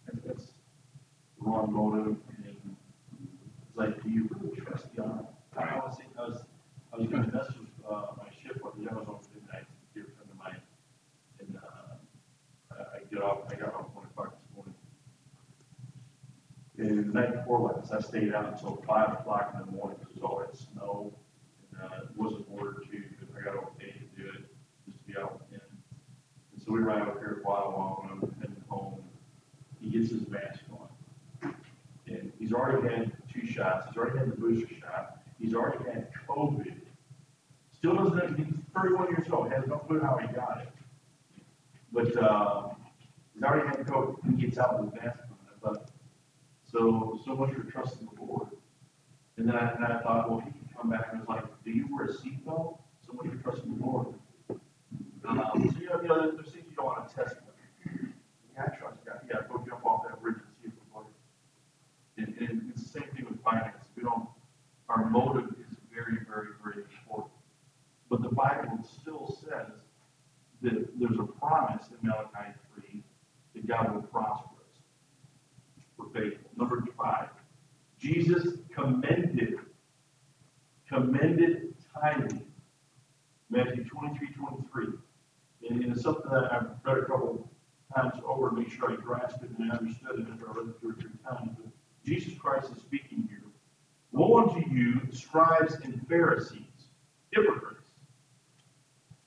And 0.07 0.21
that's 0.25 0.45
the 0.45 1.47
wrong 1.47 1.73
motive, 1.73 2.17
and 2.37 2.45
it's 2.45 3.77
like, 3.77 4.03
do 4.03 4.11
you 4.11 4.29
really 4.39 4.57
trust 4.57 4.95
God? 4.95 5.27
I 5.57 5.65
honestly, 5.81 6.05
I 6.19 6.29
was, 6.29 6.43
I 6.93 6.97
was 6.99 7.07
going 7.09 7.25
to 7.25 7.33
mess 7.33 7.49
with, 7.59 7.69
uh, 7.91 8.13
my 8.19 8.29
ship, 8.43 8.61
but 8.63 8.75
I 8.77 8.95
was 8.95 9.09
on 9.09 9.21
midnight, 9.35 9.65
dear 9.95 10.05
friend 10.15 10.29
of 10.31 10.37
mine, 10.39 10.61
and, 11.41 11.57
uh, 11.57 12.75
I, 12.75 12.97
I 12.97 13.01
get 13.11 13.23
off, 13.23 13.39
I 13.51 13.55
got 13.55 13.75
off 13.75 13.87
one 13.95 14.05
o'clock 14.05 14.37
this 14.37 14.55
morning. 14.55 14.75
And 16.79 17.12
the 17.12 17.12
night 17.12 17.35
before 17.35 17.75
last, 17.75 17.93
I 17.93 17.99
stayed 18.01 18.33
out 18.33 18.53
until 18.53 18.83
five 18.87 19.12
o'clock 19.14 19.51
in 19.55 19.67
the 19.67 19.73
morning, 19.73 19.97
because 19.99 20.23
all 20.23 20.38
that 20.38 20.57
snow, 20.57 21.12
and, 21.73 21.83
uh, 21.83 22.05
it 22.05 22.17
wasn't 22.17 22.47
ordered 22.49 22.85
to, 22.88 23.03
but 23.19 23.41
I 23.41 23.45
got 23.45 23.57
okay 23.57 23.93
to 23.93 24.23
do 24.23 24.29
it, 24.29 24.45
just 24.87 24.99
to 24.99 25.12
be 25.12 25.19
out 25.19 25.43
and, 25.51 25.61
and 25.61 26.62
so 26.64 26.73
we 26.73 26.79
ran 26.79 27.03
out 27.03 27.19
here 27.19 27.43
a 27.43 27.49
while, 27.49 27.73
while 27.73 28.09
I'm 28.12 28.21
heading 28.41 28.62
home, 28.69 29.03
he 29.81 29.91
gets 29.91 30.11
his 30.11 30.29
mask 30.29 30.61
on. 30.71 31.53
And 32.07 32.33
he's 32.38 32.53
already 32.53 32.95
had 32.95 33.12
two 33.33 33.45
shots, 33.45 33.87
he's 33.88 33.97
already 33.97 34.19
had 34.19 34.31
the 34.31 34.37
booster 34.37 34.73
shot, 34.81 35.23
he's 35.41 35.55
already 35.55 35.85
had 35.85 36.11
COVID. 36.29 36.77
Still 37.73 37.97
doesn't, 37.97 38.19
have, 38.19 38.37
he's 38.37 38.55
thirty-one 38.73 39.09
years 39.09 39.27
old, 39.33 39.51
has 39.51 39.67
no 39.67 39.79
clue 39.79 40.01
how 40.01 40.17
he 40.19 40.29
got 40.29 40.61
it. 40.62 40.69
But, 41.93 42.17
uh, 42.23 42.69
he's 43.35 43.43
already 43.43 43.67
had 43.67 43.85
COVID, 43.85 44.17
he 44.27 44.47
gets 44.47 44.59
out 44.59 44.81
with 44.81 44.93
his 44.95 45.03
mask 45.03 45.19
so, 46.71 47.21
so 47.25 47.35
much 47.35 47.55
for 47.55 47.63
trusting 47.63 48.09
the 48.15 48.23
Lord. 48.23 48.49
And 49.37 49.49
then 49.49 49.57
I, 49.57 49.73
and 49.73 49.85
I 49.85 50.01
thought, 50.01 50.29
well, 50.29 50.41
he 50.41 50.51
can 50.51 50.69
come 50.77 50.91
back 50.91 51.09
and 51.13 51.21
was 51.21 51.29
like, 51.29 51.45
do 51.65 51.71
you 51.71 51.89
wear 51.91 52.07
a 52.07 52.13
seatbelt? 52.13 52.79
So 53.07 53.13
much 53.15 53.27
for 53.27 53.43
trusting 53.43 53.79
the 53.79 53.85
Lord. 53.85 54.15
Um, 55.27 55.43
so, 55.55 55.81
you 55.81 55.89
know, 55.89 56.03
you 56.03 56.09
know, 56.09 56.31
there's, 56.31 56.53
things 56.53 56.67
you 56.69 56.77
don't 56.77 56.87
want 56.87 57.09
to 57.09 57.15
test 57.15 57.37
them. 57.37 58.13
Yeah, 58.55 58.63
I 58.67 58.77
trust 58.77 59.05
God. 59.05 59.21
Yeah, 59.29 59.37
go 59.49 59.65
jump 59.67 59.85
off 59.85 60.03
that 60.09 60.21
bridge 60.21 60.37
and 60.37 60.45
see 60.61 60.69
if 60.69 60.73
it 60.75 60.95
works. 60.95 61.15
And, 62.17 62.35
and 62.39 62.71
it's 62.71 62.83
the 62.83 63.01
same 63.01 63.09
thing 63.15 63.27
with 63.29 63.43
finance. 63.43 63.85
We 63.97 64.03
don't, 64.03 64.29
our 64.89 65.09
motive 65.09 65.55
is 65.61 65.77
very, 65.93 66.19
very, 66.27 66.49
very 66.63 66.85
important. 66.85 67.33
But 68.11 68.23
the 68.23 68.31
Bible 68.31 68.79
still 69.01 69.39
says 69.41 69.73
that 70.63 70.99
there's 70.99 71.19
a 71.19 71.25
promise 71.25 71.87
in 71.91 72.09
Malachi 72.09 72.53
three 72.75 73.03
that 73.55 73.67
God 73.67 73.95
will 73.95 74.03
prosper 74.03 74.58
faithful. 76.19 76.51
Number 76.57 76.85
five, 76.97 77.29
Jesus 77.99 78.59
commended, 78.75 79.57
commended 80.89 81.75
tithing. 81.95 82.45
Matthew 83.51 83.85
23, 83.85 84.29
23. 84.35 84.87
And, 85.69 85.83
and 85.83 85.93
it's 85.93 86.03
something 86.03 86.31
that 86.31 86.53
I've 86.53 86.69
read 86.85 86.99
a 86.99 87.07
couple 87.07 87.51
times 87.95 88.15
over 88.27 88.51
to 88.51 88.57
make 88.57 88.71
sure 88.71 88.93
I 88.93 88.97
grasped 88.97 89.43
it 89.43 89.51
and 89.59 89.73
I 89.73 89.77
understood 89.77 90.21
it 90.21 90.27
after 90.33 90.51
I 90.51 90.53
read 90.53 90.69
it 90.69 90.81
two 90.81 90.91
or 90.91 90.95
three 90.95 91.11
times. 91.25 91.57
But 91.57 91.73
Jesus 92.05 92.35
Christ 92.39 92.71
is 92.75 92.83
speaking 92.83 93.27
here. 93.29 93.43
Woe 94.13 94.43
unto 94.43 94.69
you, 94.71 95.01
scribes 95.13 95.75
and 95.85 96.07
Pharisees, 96.09 96.63
hypocrites! 97.31 97.83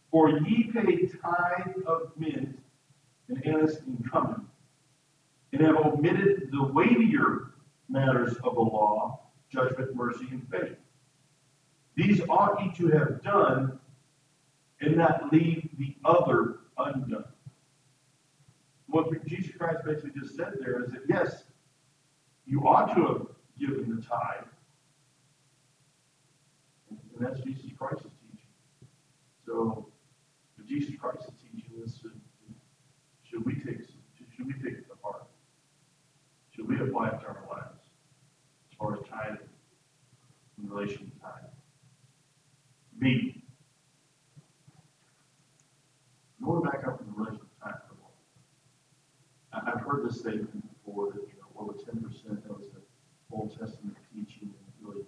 For 0.10 0.30
ye 0.30 0.72
pay 0.74 1.08
tithe 1.08 1.84
of 1.88 2.12
mint 2.18 2.60
and 3.30 3.46
anise 3.46 3.80
and 3.80 4.04
cumin, 4.12 4.46
and 5.54 5.62
have 5.62 5.78
omitted 5.78 6.50
the 6.52 6.64
weightier 6.74 7.52
matters 7.90 8.36
of 8.44 8.56
the 8.56 8.62
law, 8.62 9.20
judgment, 9.50 9.96
mercy, 9.96 10.28
and 10.32 10.48
faith. 10.50 10.78
These 11.96 12.22
ought 12.30 12.64
ye 12.64 12.72
to 12.78 12.88
have 12.98 13.22
done, 13.22 13.80
and 14.80 14.98
not 14.98 15.32
leave 15.32 15.70
the 15.78 15.96
other 16.06 16.60
undone. 16.78 17.26
What 18.88 19.26
Jesus 19.28 19.56
Christ 19.56 19.80
basically 19.86 20.20
just 20.20 20.36
said 20.36 20.54
there 20.60 20.84
is 20.84 20.92
that 20.92 21.02
yes, 21.08 21.44
you 22.46 22.68
ought 22.68 22.96
to 22.96 23.08
have 23.08 23.28
given 23.60 23.96
the 23.96 24.02
tithe. 24.02 24.48
And 26.90 27.28
that's 27.28 27.40
Jesus 27.42 27.72
Christ's 27.78 28.04
teaching. 28.04 28.50
So, 29.46 29.88
Jesus 30.68 30.96
Christ 31.00 31.24
is 31.28 31.34
teaching 31.42 31.72
this, 31.84 32.00
should, 32.02 32.20
should 33.24 33.46
we 33.46 33.56
take 33.56 33.82
should 34.36 34.48
we 34.48 34.54
take 34.54 34.88
we 36.66 36.80
apply 36.80 37.10
it 37.10 37.20
to 37.22 37.28
our 37.28 37.44
lives 37.50 37.80
as 38.72 38.78
far 38.78 38.94
as 38.94 39.00
tithing 39.10 39.48
in 40.62 40.70
relation 40.70 41.12
to 41.12 41.20
tithing? 41.20 41.50
B. 43.00 43.44
Going 46.44 46.64
back 46.64 46.86
up 46.88 47.02
in 47.02 47.14
relation 47.16 47.40
to. 47.40 47.48
I- 49.54 49.72
I've 49.74 49.82
heard 49.82 50.06
this 50.08 50.20
statement 50.20 50.64
before 50.74 51.12
that, 51.12 51.22
you 51.28 51.34
know, 51.40 51.48
well, 51.54 51.68
the 51.68 51.84
ten 51.84 52.02
percent, 52.02 52.42
that 52.44 52.58
was 52.58 52.70
the 52.70 52.82
Old 53.32 53.52
Testament 53.58 53.98
teaching, 54.14 54.44
and 54.44 54.54
it 54.54 54.74
really, 54.82 55.06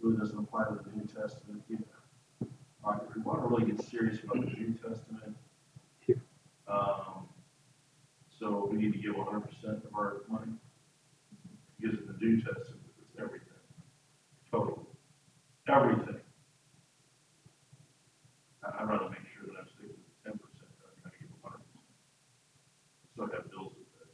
really 0.00 0.16
doesn't 0.16 0.38
apply 0.38 0.64
to 0.68 0.74
the 0.84 0.90
New 0.96 1.04
Testament. 1.06 1.62
You 1.68 1.78
know, 1.78 2.48
All 2.84 2.92
right, 2.92 3.00
if 3.08 3.16
we 3.16 3.22
want 3.22 3.42
to 3.42 3.48
really 3.48 3.72
get 3.72 3.84
serious 3.84 4.22
about 4.22 4.40
the 4.44 4.52
New 4.52 4.74
Testament, 4.74 5.36
um, 6.68 7.28
so 8.38 8.68
we 8.70 8.76
need 8.78 8.92
to 8.92 8.98
give 8.98 9.16
one 9.16 9.26
hundred 9.26 9.48
percent 9.48 9.84
of 9.84 9.94
our 9.94 10.22
money. 10.28 10.52
Because 11.80 11.98
in 11.98 12.06
the 12.06 12.12
New 12.14 12.36
Testament, 12.40 12.80
it's 13.02 13.10
everything, 13.18 13.48
total, 14.50 14.86
everything. 15.68 16.20
I- 18.62 18.82
I'd 18.82 18.88
rather 18.88 19.10
make 19.10 19.26
sure 19.36 19.46
that 19.46 19.58
I'm 19.60 19.68
sticking 19.68 19.96
to 19.96 20.24
ten 20.30 20.38
percent, 20.38 20.70
than 20.78 20.88
I'm 20.94 21.00
trying 21.02 21.12
to 21.12 21.18
give 21.20 21.30
a 21.44 21.48
hundred 21.48 21.64
percent. 21.64 21.84
Still 23.12 23.26
have 23.26 23.50
bills 23.50 23.72
to 23.74 23.84
pay. 23.98 24.10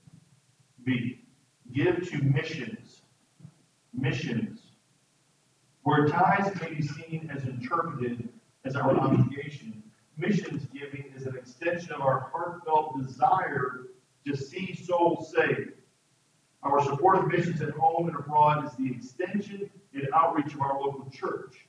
B, 0.85 1.25
give 1.73 2.09
to 2.11 2.23
missions. 2.23 3.03
Missions. 3.93 4.73
Where 5.83 6.07
tithes 6.07 6.61
may 6.61 6.75
be 6.75 6.83
seen 6.83 7.31
as 7.35 7.45
interpreted 7.45 8.29
as 8.65 8.77
our 8.77 8.95
obligation, 8.97 9.83
missions 10.17 10.67
giving 10.67 11.13
is 11.17 11.27
an 11.27 11.35
extension 11.37 11.93
of 11.93 12.03
our 12.03 12.31
heartfelt 12.31 12.99
desire 13.01 13.87
to 14.27 14.37
see 14.37 14.75
souls 14.75 15.33
saved. 15.35 15.73
Our 16.63 16.85
support 16.85 17.17
of 17.19 17.30
missions 17.41 17.63
at 17.63 17.71
home 17.71 18.09
and 18.09 18.17
abroad 18.17 18.65
is 18.67 18.73
the 18.73 18.91
extension 18.91 19.71
and 19.95 20.09
outreach 20.15 20.53
of 20.55 20.61
our 20.61 20.79
local 20.79 21.11
church. 21.11 21.67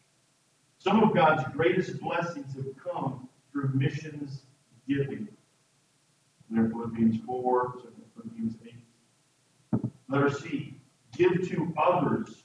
Some 0.79 1.01
of 1.01 1.15
God's 1.15 1.43
greatest 1.53 1.99
blessings 1.99 2.55
have 2.55 2.65
come 2.77 3.29
through 3.51 3.71
missions 3.73 4.43
giving. 4.87 5.27
And 6.49 6.57
there 6.57 6.69
Philippians 6.69 7.17
4, 7.25 7.75
second 7.77 8.03
Philippians 8.15 8.55
8. 8.65 9.91
Letter 10.09 10.29
C, 10.29 10.75
give 11.15 11.47
to 11.49 11.73
others. 11.81 12.43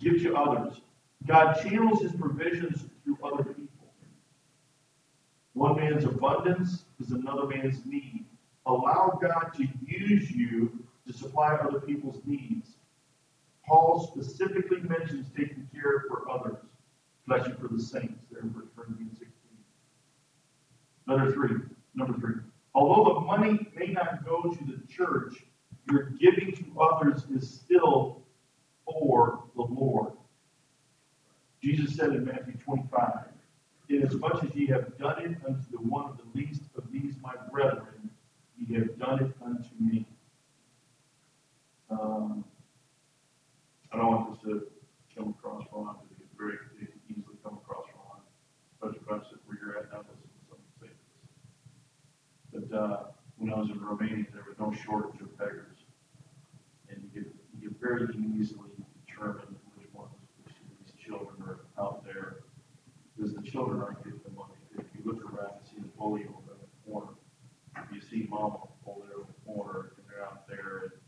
Give 0.00 0.20
to 0.22 0.34
others. 0.34 0.80
God 1.26 1.54
channels 1.62 2.02
his 2.02 2.12
provisions 2.12 2.84
through 3.04 3.18
other 3.22 3.44
people. 3.44 3.68
One 5.52 5.76
man's 5.76 6.04
abundance 6.04 6.84
is 6.98 7.12
another 7.12 7.46
man's 7.46 7.86
need. 7.86 8.24
Allow 8.66 9.20
God 9.22 9.52
to 9.56 9.68
use 9.86 10.30
you 10.30 10.81
to 11.06 11.12
supply 11.12 11.54
other 11.54 11.80
people's 11.80 12.20
needs. 12.24 12.76
Paul 13.66 14.12
specifically 14.12 14.80
mentions 14.80 15.28
taking 15.36 15.68
care 15.72 16.04
for 16.08 16.30
others, 16.30 16.58
especially 17.20 17.54
for 17.54 17.68
the 17.68 17.80
saints 17.80 18.24
there 18.30 18.42
in 18.42 18.52
1 18.52 18.68
Corinthians 18.76 19.18
16. 19.18 19.28
Number 21.06 21.32
three, 21.32 21.56
number 21.94 22.18
three. 22.18 22.34
Although 22.74 23.14
the 23.14 23.20
money 23.20 23.66
may 23.76 23.88
not 23.88 24.24
go 24.24 24.42
to 24.42 24.64
the 24.64 24.80
church, 24.88 25.34
your 25.90 26.10
giving 26.20 26.52
to 26.52 26.80
others 26.80 27.24
is 27.34 27.48
still 27.48 28.22
for 28.84 29.44
the 29.54 29.62
Lord. 29.62 30.12
Jesus 31.62 31.94
said 31.94 32.10
in 32.10 32.24
Matthew 32.24 32.54
25, 32.54 33.26
Inasmuch 33.88 34.44
as 34.44 34.54
ye 34.54 34.66
have 34.66 34.96
done 34.96 35.22
it 35.22 35.36
unto 35.46 35.70
the 35.70 35.78
one 35.78 36.10
of 36.10 36.16
the 36.16 36.38
least 36.38 36.62
of 36.76 36.90
these 36.90 37.14
my 37.22 37.34
brethren, 37.50 38.10
ye 38.56 38.74
have 38.76 38.98
done 38.98 39.22
it 39.22 39.32
unto 39.44 39.68
me. 39.78 40.06
Um, 41.92 42.44
I 43.92 43.96
don't 43.98 44.06
want 44.06 44.32
this 44.32 44.40
to 44.48 44.66
come 45.14 45.36
across 45.36 45.64
wrong, 45.72 46.00
because 46.08 46.24
it 46.24 46.28
very 46.38 46.54
it 46.80 46.88
could 46.88 47.04
easily 47.10 47.36
come 47.44 47.60
across 47.60 47.84
wrong, 47.92 48.24
especially 48.72 49.04
if 49.04 49.12
I 49.12 49.28
sit 49.28 49.38
where 49.44 49.58
you're 49.60 49.76
at 49.76 49.92
now, 49.92 50.00
listening 50.08 50.32
to 50.32 50.44
somebody 50.48 50.72
say 50.80 50.88
this. 50.88 52.70
But, 52.70 52.76
uh, 52.76 52.96
when 53.36 53.52
I 53.52 53.58
was 53.58 53.68
in 53.68 53.80
Romania, 53.80 54.24
there 54.32 54.44
was 54.48 54.56
no 54.58 54.72
shortage 54.72 55.20
of 55.20 55.36
beggars. 55.36 55.84
And 56.88 57.02
you 57.02 57.10
could, 57.10 57.32
you 57.52 57.68
could 57.68 57.80
very 57.80 58.08
easily 58.38 58.70
determine 59.04 59.56
which 59.76 59.92
ones, 59.92 60.14
which 60.44 60.54
of 60.56 60.64
these 60.80 60.94
children 61.04 61.42
are 61.44 61.60
out 61.76 62.04
there. 62.04 62.44
Because 63.16 63.34
the 63.34 63.42
children 63.42 63.82
aren't 63.82 64.02
getting 64.04 64.20
the 64.24 64.32
money. 64.32 64.56
If 64.78 64.86
you 64.94 65.02
look 65.04 65.24
around 65.24 65.60
and 65.60 65.66
see 65.68 65.80
the 65.80 65.88
bully 65.98 66.24
over 66.24 66.56
the 66.56 66.90
corner, 66.90 67.12
you 67.92 68.00
see 68.00 68.26
mama 68.30 68.60
over 68.86 69.06
there 69.08 69.20
in 69.20 69.26
the 69.26 69.52
corner, 69.52 69.92
and 69.96 70.06
they're 70.08 70.24
out 70.24 70.48
there, 70.48 71.02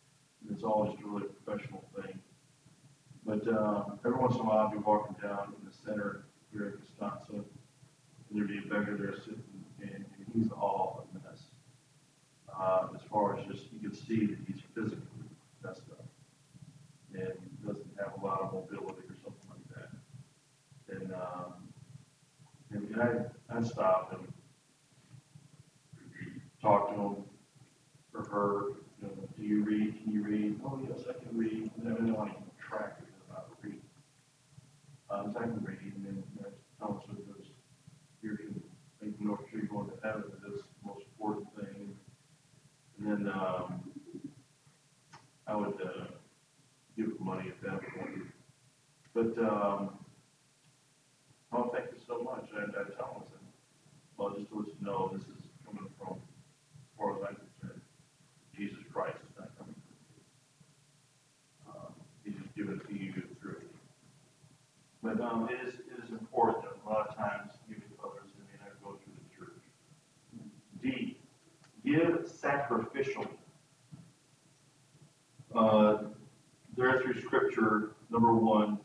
and 0.49 0.54
it's 0.65 0.73
always 0.73 0.95
a 0.95 1.27
professional 1.43 1.85
thing. 1.95 2.19
But, 3.27 3.47
um, 3.49 3.99
every 4.05 4.19
once 4.19 4.35
in 4.35 4.41
a 4.41 4.45
while, 4.45 4.59
I'll 4.59 4.71
be 4.71 4.79
walking 4.79 5.17
down 5.23 5.53
in 5.59 5.67
the 5.67 5.75
center 5.85 6.25
here 6.53 6.67
in 6.69 6.81
Wisconsin, 6.81 7.45
and 7.45 8.33
there'd 8.33 8.49
be 8.49 8.59
a 8.59 8.63
beggar 8.63 8.97
there 8.97 9.15
sitting, 9.15 9.45
and, 9.83 10.05
and 10.19 10.27
he's 10.35 10.51
all 10.53 11.07
a 11.11 11.29
mess. 11.29 11.43
Uh, 12.59 12.89
as 12.95 13.03
far 13.11 13.39
as 13.39 13.47
just, 13.47 13.73
you 13.73 13.91
can 13.91 13.95
see 13.95 14.27
that 14.27 14.39
he's 14.47 14.63
physically 14.75 15.29
messed 15.63 15.83
up. 15.93 16.07
And 17.13 17.33
doesn't 17.65 17.87
have 17.99 18.21
a 18.21 18.27
lot 18.27 18.41
of 18.41 18.53
mobility 18.53 19.07
or 19.09 19.17
something 19.23 19.49
like 19.51 19.69
that. 19.77 20.97
And, 20.97 21.13
um, 21.13 21.55
and 22.71 23.01
I, 23.01 23.57
I 23.57 23.63
stopped 23.63 24.15
and 24.15 24.33
talked 26.61 26.95
to 26.95 27.01
him, 27.01 27.17
or 28.15 28.25
her, 28.25 28.85
you 29.05 29.17
know, 29.17 29.29
do 29.37 29.43
you 29.45 29.65
read? 29.65 30.03
Can 30.03 30.13
you 30.13 30.23
read? 30.23 30.61
Oh, 30.65 30.81
yes, 30.89 31.05
I 31.09 31.13
can 31.13 31.37
read. 31.37 31.71
And 31.77 31.87
then 31.87 31.97
I 31.99 32.05
know 32.05 32.21
I 32.21 32.29
can 32.29 32.45
track 32.59 32.99
it 33.01 33.09
about 33.29 33.51
reading. 33.63 33.81
Um, 35.11 35.33
so 35.33 35.41
I 35.41 35.43
can 35.43 35.65
read, 35.65 35.93
and 35.97 36.07
then 36.07 36.25
you 36.37 36.43
know, 36.43 36.49
Thomas 36.81 37.05
would 37.09 37.19
you're 38.23 38.37
going 38.37 38.55
to 38.55 39.05
make 39.05 39.21
North 39.21 39.41
Tree 39.51 39.67
going 39.71 39.91
to 39.91 39.97
heaven 40.03 40.25
That's 40.43 40.63
the 40.63 40.89
most 40.89 41.05
important 41.13 41.47
thing. 41.57 41.95
And 42.99 43.07
then 43.07 43.33
um, 43.33 43.83
I 45.47 45.57
would 45.57 45.75
uh, 45.75 46.07
give 46.97 47.21
money 47.21 47.51
at 47.51 47.61
that 47.63 47.81
point. 47.95 48.23
But 49.13 49.39
um, 49.45 49.94
um, 65.35 65.49
it 65.51 65.67
is, 65.67 65.75
it 65.75 66.05
is 66.05 66.11
important 66.11 66.63
that 66.63 66.73
a 66.85 66.89
lot 66.89 67.09
of 67.09 67.17
times 67.17 67.53
giving 67.69 67.83
to 67.83 67.89
others, 68.05 68.31
they 68.37 68.45
may 68.53 68.59
not 68.61 68.83
go 68.83 68.99
through 69.03 69.15
the 69.19 69.35
church. 69.37 69.63
D, 70.81 71.19
give 71.85 72.31
sacrificially. 72.31 73.29
Uh, 75.55 76.05
there 76.77 77.01
through 77.01 77.21
scripture, 77.21 77.93
number 78.11 78.33
one. 78.33 78.79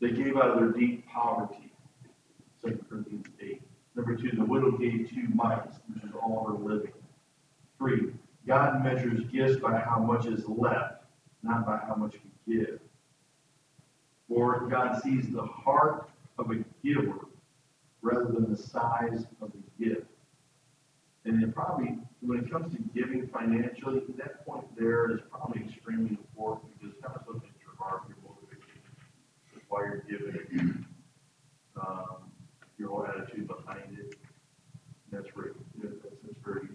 They 0.00 0.10
gave 0.12 0.36
out 0.36 0.52
of 0.52 0.58
their 0.60 0.70
deep 0.70 1.06
poverty, 1.06 1.72
Second 2.62 2.88
Corinthians 2.88 3.26
eight. 3.40 3.62
Number 3.94 4.16
two, 4.16 4.30
the 4.34 4.44
widow 4.44 4.70
gave 4.72 5.10
two 5.10 5.28
mites, 5.34 5.76
which 5.92 6.02
is 6.04 6.10
all 6.14 6.46
her 6.48 6.54
living. 6.54 6.92
Three, 7.76 8.12
God 8.46 8.82
measures 8.82 9.20
gifts 9.40 9.60
by 9.60 9.78
how 9.78 9.98
much 9.98 10.26
is 10.26 10.46
left, 10.46 11.04
not 11.42 11.66
by 11.66 11.78
how 11.86 11.94
much 11.94 12.14
we 12.46 12.56
give. 12.56 12.80
Four, 14.28 14.68
God 14.68 15.00
sees 15.02 15.30
the 15.30 15.42
heart 15.42 16.10
of 16.38 16.50
a 16.50 16.56
giver 16.84 17.26
rather 18.02 18.26
than 18.26 18.50
the 18.50 18.56
size 18.56 19.26
of 19.40 19.52
the 19.52 19.84
gift. 19.84 20.06
And 21.24 21.42
it 21.42 21.54
probably, 21.54 21.98
when 22.20 22.38
it 22.38 22.50
comes 22.50 22.74
to 22.74 22.80
giving 22.94 23.28
financially, 23.28 24.02
that 24.16 24.44
point 24.46 24.64
there 24.76 25.10
is 25.10 25.20
probably 25.30 25.62
extremely 25.62 26.10
important 26.10 26.78
because 26.78 26.94
kind 27.02 27.16
of 27.16 27.26
looking 27.26 27.50
at 27.50 27.60
your 27.62 27.76
heart, 27.78 28.02
your 28.08 28.16
motivation, 28.24 28.80
why 29.68 29.84
you're 29.84 30.04
giving, 30.08 30.86
um, 31.80 32.30
your 32.78 32.88
whole 32.88 33.06
attitude 33.06 33.46
behind 33.46 33.98
it. 33.98 34.16
That's 35.12 35.28
very, 35.34 35.52
that's, 35.82 35.94
that's 36.02 36.38
very. 36.44 36.68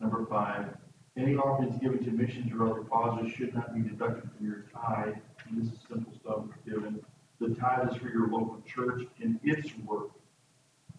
Number 0.00 0.24
five, 0.26 0.76
any 1.16 1.36
offerings 1.36 1.78
given 1.80 2.02
to 2.04 2.10
missions 2.10 2.50
or 2.52 2.70
other 2.70 2.82
causes 2.84 3.32
should 3.32 3.54
not 3.54 3.74
be 3.74 3.82
deducted 3.82 4.30
from 4.36 4.46
your 4.46 4.64
tithe. 4.72 5.14
And 5.48 5.60
this 5.60 5.72
is 5.72 5.78
simple 5.88 6.12
stuff 6.20 6.44
given. 6.64 7.00
The 7.40 7.54
tithe 7.54 7.90
is 7.90 7.96
for 7.96 8.08
your 8.08 8.28
local 8.28 8.62
church 8.66 9.06
and 9.22 9.38
its 9.42 9.68
work. 9.84 10.10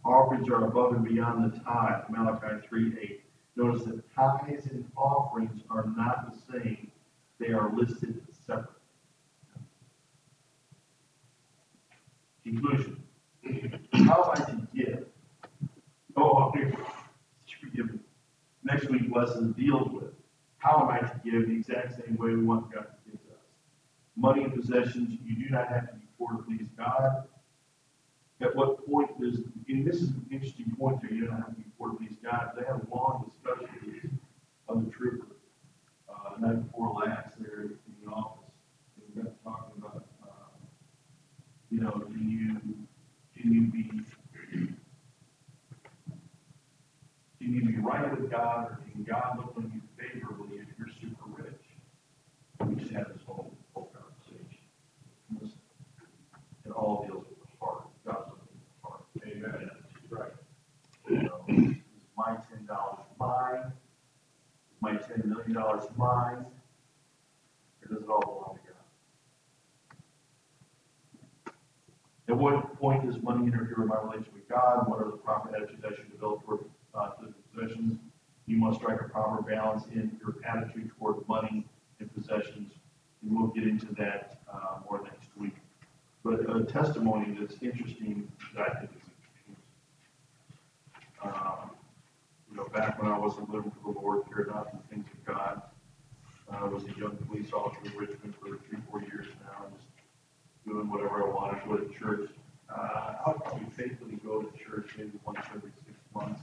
Offerings 0.05 0.49
are 0.49 0.65
above 0.65 0.93
and 0.93 1.03
beyond 1.03 1.51
the 1.51 1.59
tithe, 1.59 2.03
Malachi 2.09 2.67
three 2.67 2.93
eight. 3.01 3.23
Notice 3.55 3.83
that 3.83 4.03
tithes 4.15 4.65
and 4.67 4.85
offerings 4.95 5.61
are 5.69 5.85
not 5.95 6.31
the 6.31 6.53
same. 6.53 6.91
They 7.39 7.53
are 7.53 7.71
listed 7.75 8.21
separate. 8.45 8.69
Conclusion. 12.43 13.03
How 13.93 14.23
am 14.23 14.31
I 14.31 14.35
to 14.35 14.51
oh, 14.51 14.67
give? 14.75 15.05
Oh, 16.17 16.51
here, 16.53 16.75
forgive 17.59 17.93
me. 17.93 17.99
Next 18.63 18.89
week 18.89 19.03
lesson 19.13 19.53
deals 19.53 19.91
with 19.91 20.13
how 20.57 20.81
am 20.81 20.89
I 20.89 20.99
to 20.99 21.21
give 21.23 21.47
the 21.47 21.55
exact 21.55 21.95
same 21.95 22.15
way 22.17 22.29
we 22.29 22.43
want 22.43 22.71
God 22.71 22.85
to 22.85 23.11
give 23.11 23.19
to 23.23 23.31
us. 23.33 23.39
Money 24.15 24.43
and 24.43 24.53
possessions, 24.53 25.17
you 25.25 25.35
do 25.35 25.49
not 25.49 25.67
have 25.69 25.89
to 25.89 25.95
be 25.95 26.05
poor 26.17 26.33
to 26.33 26.43
please 26.43 26.67
God. 26.77 27.23
At 28.41 28.55
what 28.55 28.85
point 28.87 29.19
does, 29.19 29.39
and 29.67 29.85
this 29.85 29.97
is 29.97 30.09
an 30.09 30.25
interesting 30.31 30.75
point 30.77 31.01
there, 31.01 31.11
you 31.11 31.25
don't 31.25 31.35
have 31.35 31.47
to 31.47 31.55
be 31.55 31.65
poor 31.77 31.89
to 31.89 31.95
please 31.95 32.17
God. 32.23 32.51
They 32.55 32.63
had 32.63 32.75
a 32.75 32.95
long 32.95 33.29
discussion 33.29 34.19
of 34.67 34.85
the 34.85 34.91
trooper, 34.91 35.27
uh, 36.09 36.35
the 36.39 36.47
night 36.47 36.63
before 36.67 36.93
last 36.93 37.39
there 37.39 37.61
in 37.63 37.77
the 38.03 38.11
office. 38.11 38.51
They 39.15 39.21
got 39.21 39.43
talking 39.43 39.81
about, 39.81 40.05
uh, 40.23 40.27
you 41.69 41.81
know, 41.81 41.91
can 41.91 42.29
you, 42.29 42.61
can 43.35 43.51
you 43.51 43.61
be, 43.63 44.01
you 47.53 47.65
be 47.65 47.77
right 47.77 48.09
with 48.19 48.29
God, 48.31 48.65
or 48.71 48.79
can 48.91 49.03
God 49.03 49.37
look 49.37 49.53
on 49.57 49.71
you 49.73 49.81
favorably 49.97 50.57
if 50.57 50.67
you're 50.77 50.87
super 51.01 51.43
rich? 51.43 51.53
We 52.65 52.75
just 52.75 52.91
had 52.93 53.07
this 53.07 53.21
whole, 53.25 53.57
whole 53.73 53.91
conversation. 53.93 54.59
Listen, 55.41 55.57
It 56.65 56.71
all 56.71 57.05
deals 57.07 57.25
with 57.29 57.39
the 57.39 57.65
heart, 57.65 57.83
God's 58.05 58.29
looking 58.29 58.47
at 58.55 58.63
the 58.81 58.87
heart. 58.87 59.03
Amen. 59.25 59.69
Right. 60.09 60.31
You 61.09 61.23
know, 61.23 61.45
is 61.47 61.75
my 62.17 62.37
ten 62.49 62.65
dollars 62.67 63.05
mine? 63.19 63.71
Is 64.71 64.81
my 64.81 64.95
ten 64.95 65.23
million 65.25 65.53
dollars 65.53 65.83
mine? 65.97 66.45
Or 67.81 67.87
does 67.93 68.03
it 68.03 68.09
all 68.09 68.21
belong 68.21 68.55
to 68.55 68.61
God? 71.45 71.53
At 72.29 72.37
what 72.37 72.79
point 72.79 73.05
does 73.05 73.21
money 73.21 73.47
interfere 73.47 73.75
with 73.79 73.87
my 73.87 73.99
relationship 74.01 74.33
with 74.35 74.47
God? 74.47 74.87
What 74.87 74.99
are 75.01 75.11
the 75.11 75.17
proper 75.17 75.55
attitudes 75.55 75.83
I 75.85 75.93
should 75.95 76.11
develop 76.11 76.45
toward, 76.45 76.65
uh, 76.93 77.09
to 77.09 77.25
the 77.25 77.33
possessions? 77.53 77.99
You 78.47 78.57
must 78.57 78.79
strike 78.79 78.99
a 79.01 79.05
proper 79.05 79.41
balance 79.41 79.85
in 79.93 80.17
your 80.21 80.35
attitude 80.45 80.91
toward 80.97 81.27
money 81.27 81.65
and 81.99 82.13
possessions. 82.13 82.71
And 83.21 83.37
we'll 83.37 83.47
get 83.47 83.67
into 83.67 83.93
that, 83.95 84.39
uh, 84.51 84.79
more 84.89 85.01
next 85.03 85.29
week. 85.37 85.55
But 86.23 86.49
a 86.55 86.63
testimony 86.63 87.37
that's 87.39 87.55
interesting, 87.61 88.31
that 88.55 88.69
I 88.69 88.79
think 88.79 88.91
is 88.91 89.09
interesting. 89.17 89.55
Um, 91.23 91.71
you 92.49 92.57
know, 92.57 92.65
back 92.65 93.01
when 93.01 93.11
I 93.11 93.17
wasn't 93.17 93.49
living 93.49 93.71
for 93.71 93.93
the 93.93 93.99
Lord, 93.99 94.23
cared 94.33 94.47
not 94.47 94.71
for 94.71 94.77
the 94.77 94.95
things 94.95 95.05
of 95.13 95.25
God, 95.25 95.61
I 96.51 96.65
was 96.65 96.83
a 96.83 96.99
young 96.99 97.15
police 97.27 97.53
officer 97.53 97.91
in 97.91 97.97
Richmond 97.97 98.35
for 98.39 98.57
three, 98.67 98.79
four 98.89 99.01
years 99.01 99.27
now, 99.45 99.67
just 99.73 99.87
doing 100.67 100.89
whatever 100.89 101.23
I 101.23 101.29
wanted, 101.29 101.63
go 101.67 101.77
to 101.77 101.93
church. 101.97 102.29
Uh, 102.69 103.15
I'll 103.25 103.33
probably 103.33 103.67
faithfully 103.75 104.17
go 104.23 104.41
to 104.41 104.57
church 104.57 104.91
maybe 104.97 105.19
once 105.25 105.39
every 105.55 105.71
six 105.85 105.97
months. 106.13 106.41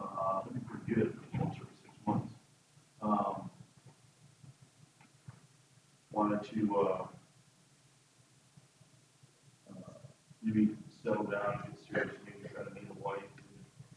Uh, 0.00 0.40
that'd 0.42 0.54
be 0.54 0.60
pretty 0.60 0.94
good, 0.94 1.18
once 1.38 1.54
every 1.56 1.68
six 1.82 1.94
months. 2.06 2.32
Um, 3.02 3.50
wanted 6.10 6.42
to, 6.52 6.76
uh, 6.76 7.06
uh, 9.70 9.92
maybe 10.42 10.76
settle 11.02 11.24
down 11.24 11.62
and 11.64 11.74
get 11.74 11.78
serious, 11.86 12.16
maybe 12.24 12.48
try 12.54 12.64
to 12.64 12.70
meet 12.70 12.88
a 12.90 12.94
wife. 12.94 13.22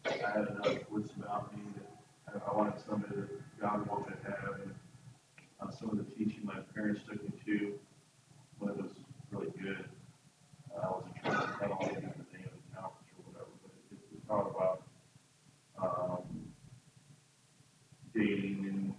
I 0.06 0.30
had 0.32 0.48
enough 0.50 0.89
woods 0.92 1.12
about 1.18 1.56
me 1.56 1.63
that 1.76 2.42
I- 2.44 2.50
I 2.52 2.56
wanted 2.56 2.80
somebody 2.80 3.16
that 3.16 3.60
God 3.60 3.88
wanted 3.88 4.22
to 4.24 4.32
have, 4.32 4.60
and, 4.62 4.76
uh, 5.60 5.70
some 5.72 5.89
of 5.92 5.98
the 5.98 6.04
teaching 6.16 6.46
my 6.46 6.60
parents 6.76 7.02
took 7.04 7.22
me 7.24 7.32
to, 7.46 7.80
when 8.60 8.72
it 8.72 8.78
was 8.78 8.92
really 9.32 9.52
good. 9.52 9.89
Uh, 10.76 10.80
I 10.80 10.89
wasn't 10.92 11.16
trying 11.16 11.48
to 11.48 11.60
tell 11.60 11.72
all 11.74 11.86
the 11.88 12.02
name 12.02 12.10
of 12.10 12.18
the 12.18 12.76
conference 12.76 13.10
or 13.18 13.24
whatever, 13.32 13.52
but 13.62 13.72
it, 13.92 14.00
it 14.13 14.28
taught 14.28 14.50
about, 14.50 14.83
um, 15.84 16.24
dating 18.13 18.65
and 18.69 18.93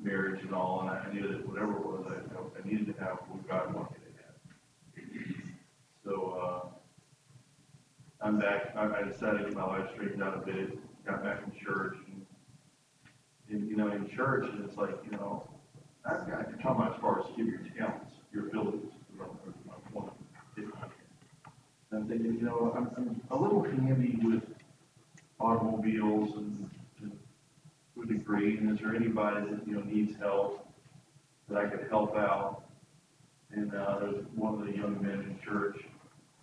marriage 0.00 0.42
and 0.42 0.54
all, 0.54 0.80
and 0.80 0.90
I 0.90 1.12
knew 1.12 1.28
that 1.28 1.48
whatever 1.48 1.72
it 1.72 1.86
was, 1.86 2.06
I, 2.08 2.60
I 2.60 2.68
needed 2.68 2.86
to 2.86 3.04
have 3.04 3.18
what 3.28 3.48
God 3.48 3.74
wanted 3.74 3.96
to 3.96 4.12
have. 4.22 4.36
So, 6.04 6.38
uh, 6.40 6.68
I'm 8.24 8.38
back, 8.38 8.74
I, 8.76 9.00
I 9.00 9.02
decided 9.02 9.38
to 9.38 9.44
get 9.44 9.54
my 9.54 9.64
life 9.64 9.88
straightened 9.94 10.22
out 10.22 10.36
a 10.42 10.46
bit, 10.46 10.78
got 11.04 11.22
back 11.22 11.42
from 11.42 11.52
church, 11.52 11.96
and, 12.06 12.26
and, 13.50 13.68
you 13.68 13.76
know, 13.76 13.90
in 13.92 14.08
church, 14.08 14.46
and 14.52 14.64
it's 14.64 14.76
like, 14.76 14.96
you 15.04 15.12
know, 15.12 15.48
I, 16.04 16.14
I 16.14 16.44
can 16.44 16.58
come 16.62 16.80
as 16.82 17.00
far 17.00 17.20
as 17.20 17.26
give 17.36 17.46
your 17.46 17.60
talents, 17.76 18.12
your 18.32 18.48
abilities, 18.48 18.92
you 19.12 19.18
know, 19.18 19.38
I'm 21.90 22.06
thinking, 22.06 22.34
you 22.34 22.42
know, 22.42 22.72
I'm, 22.76 22.90
I'm 22.96 23.20
a 23.30 23.40
little 23.40 23.62
handy 23.62 24.18
with 24.22 24.42
automobiles 25.40 26.36
and, 26.36 26.70
and 27.00 27.18
to 27.94 28.02
a 28.02 28.06
degree, 28.06 28.56
and 28.58 28.70
is 28.70 28.78
there 28.78 28.94
anybody 28.94 29.46
that, 29.50 29.66
you 29.66 29.74
know, 29.74 29.82
needs 29.82 30.16
help 30.18 30.68
that 31.48 31.58
I 31.58 31.66
could 31.66 31.88
help 31.88 32.16
out? 32.16 32.64
And, 33.50 33.74
uh, 33.74 33.98
there's 34.00 34.24
one 34.34 34.54
of 34.54 34.66
the 34.66 34.76
young 34.76 35.00
men 35.02 35.20
in 35.20 35.38
church 35.44 35.78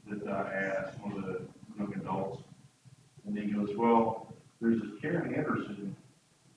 that 0.07 0.27
I 0.27 0.53
asked, 0.53 0.99
one 0.99 1.17
of 1.17 1.23
the 1.23 1.41
young 1.77 1.93
adults, 1.95 2.43
and 3.25 3.37
he 3.37 3.51
goes, 3.51 3.75
well, 3.77 4.33
there's 4.61 4.81
this 4.81 4.91
Karen 5.01 5.33
Anderson, 5.33 5.95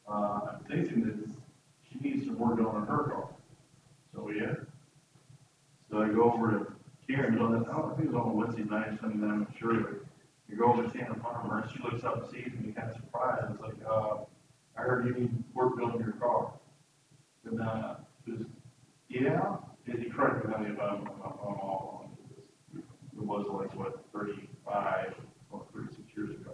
uh, 0.08 0.40
I'm 0.52 0.64
thinking 0.68 1.04
that 1.04 1.16
she 1.90 1.98
needs 2.00 2.26
some 2.26 2.38
work 2.38 2.56
done 2.56 2.66
on 2.66 2.86
her 2.86 3.04
car. 3.04 3.28
So, 4.14 4.30
yeah. 4.30 4.54
So 5.90 6.02
I 6.02 6.08
go 6.08 6.32
over 6.32 6.50
to 6.50 6.66
Karen, 7.06 7.38
on 7.38 7.64
I 7.64 7.72
don't 7.72 7.96
think 7.96 8.10
it 8.10 8.14
was 8.14 8.22
on 8.24 8.36
Wednesday 8.36 8.64
night, 8.64 8.98
Sunday 9.00 9.26
night, 9.26 9.32
I'm 9.32 9.54
sure, 9.58 10.02
your 10.48 10.58
girls 10.58 10.80
are 10.80 10.90
standing 10.90 11.14
in 11.14 11.20
front 11.20 11.36
of 11.36 11.50
her, 11.50 11.58
and 11.60 11.70
she 11.70 11.82
looks 11.82 12.04
up 12.04 12.22
and 12.22 12.30
sees 12.30 12.52
me, 12.58 12.72
kind 12.72 12.90
of 12.90 12.96
surprised. 12.96 13.52
It's 13.52 13.60
like, 13.60 13.76
uh, 13.88 14.16
I 14.76 14.82
heard 14.82 15.06
you 15.06 15.14
need 15.14 15.44
work 15.54 15.76
building 15.76 16.00
your 16.00 16.12
car. 16.12 16.52
And 17.44 17.60
uh, 17.60 17.94
just, 18.26 18.44
yeah, 19.08 19.56
and 19.86 19.98
he 20.02 20.10
corrected 20.10 20.50
me 20.60 20.70
about 20.70 20.98
I'm, 21.00 21.06
I'm 21.08 21.58
all 21.60 22.04
on 22.04 22.16
this. 22.74 22.84
It 23.16 23.22
was 23.24 23.46
like, 23.50 23.74
what, 23.76 24.04
35 24.12 25.14
or 25.50 25.66
36 25.74 26.00
years 26.16 26.30
ago. 26.30 26.52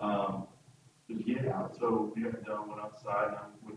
Um, 0.00 0.46
just, 1.10 1.26
yeah, 1.26 1.66
so 1.78 2.12
we 2.14 2.22
got 2.22 2.44
done, 2.44 2.68
went 2.68 2.80
outside, 2.80 3.28
and 3.28 3.36
I'm 3.36 3.69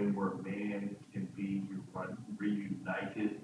story 0.00 0.12
where 0.12 0.34
man 0.42 0.96
can 1.12 1.28
be 1.36 1.62
reunited 2.38 3.39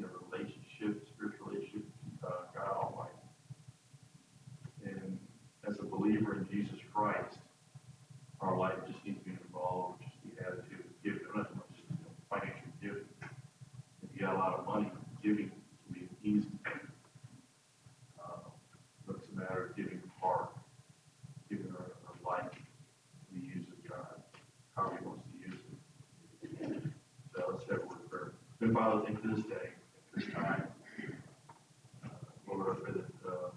And 28.67 28.75
Father, 28.75 29.03
thank 29.07 29.23
you 29.23 29.33
this 29.33 29.45
day, 29.45 29.69
this 30.17 30.25
time. 30.35 30.67
Uh, 32.05 32.09
Lord, 32.49 32.77
I 32.77 32.81
pray 32.81 32.93
that 32.95 33.31
uh, 33.31 33.51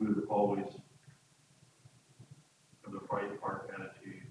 we 0.00 0.08
would 0.08 0.26
always 0.28 0.66
have 2.82 2.92
the 2.92 2.98
right 3.12 3.30
heart 3.40 3.70
attitude 3.72 4.22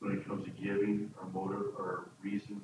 when 0.00 0.18
it 0.18 0.28
comes 0.28 0.44
to 0.44 0.50
giving, 0.50 1.10
our 1.18 1.30
motive, 1.30 1.72
our 1.78 2.10
reason 2.22 2.60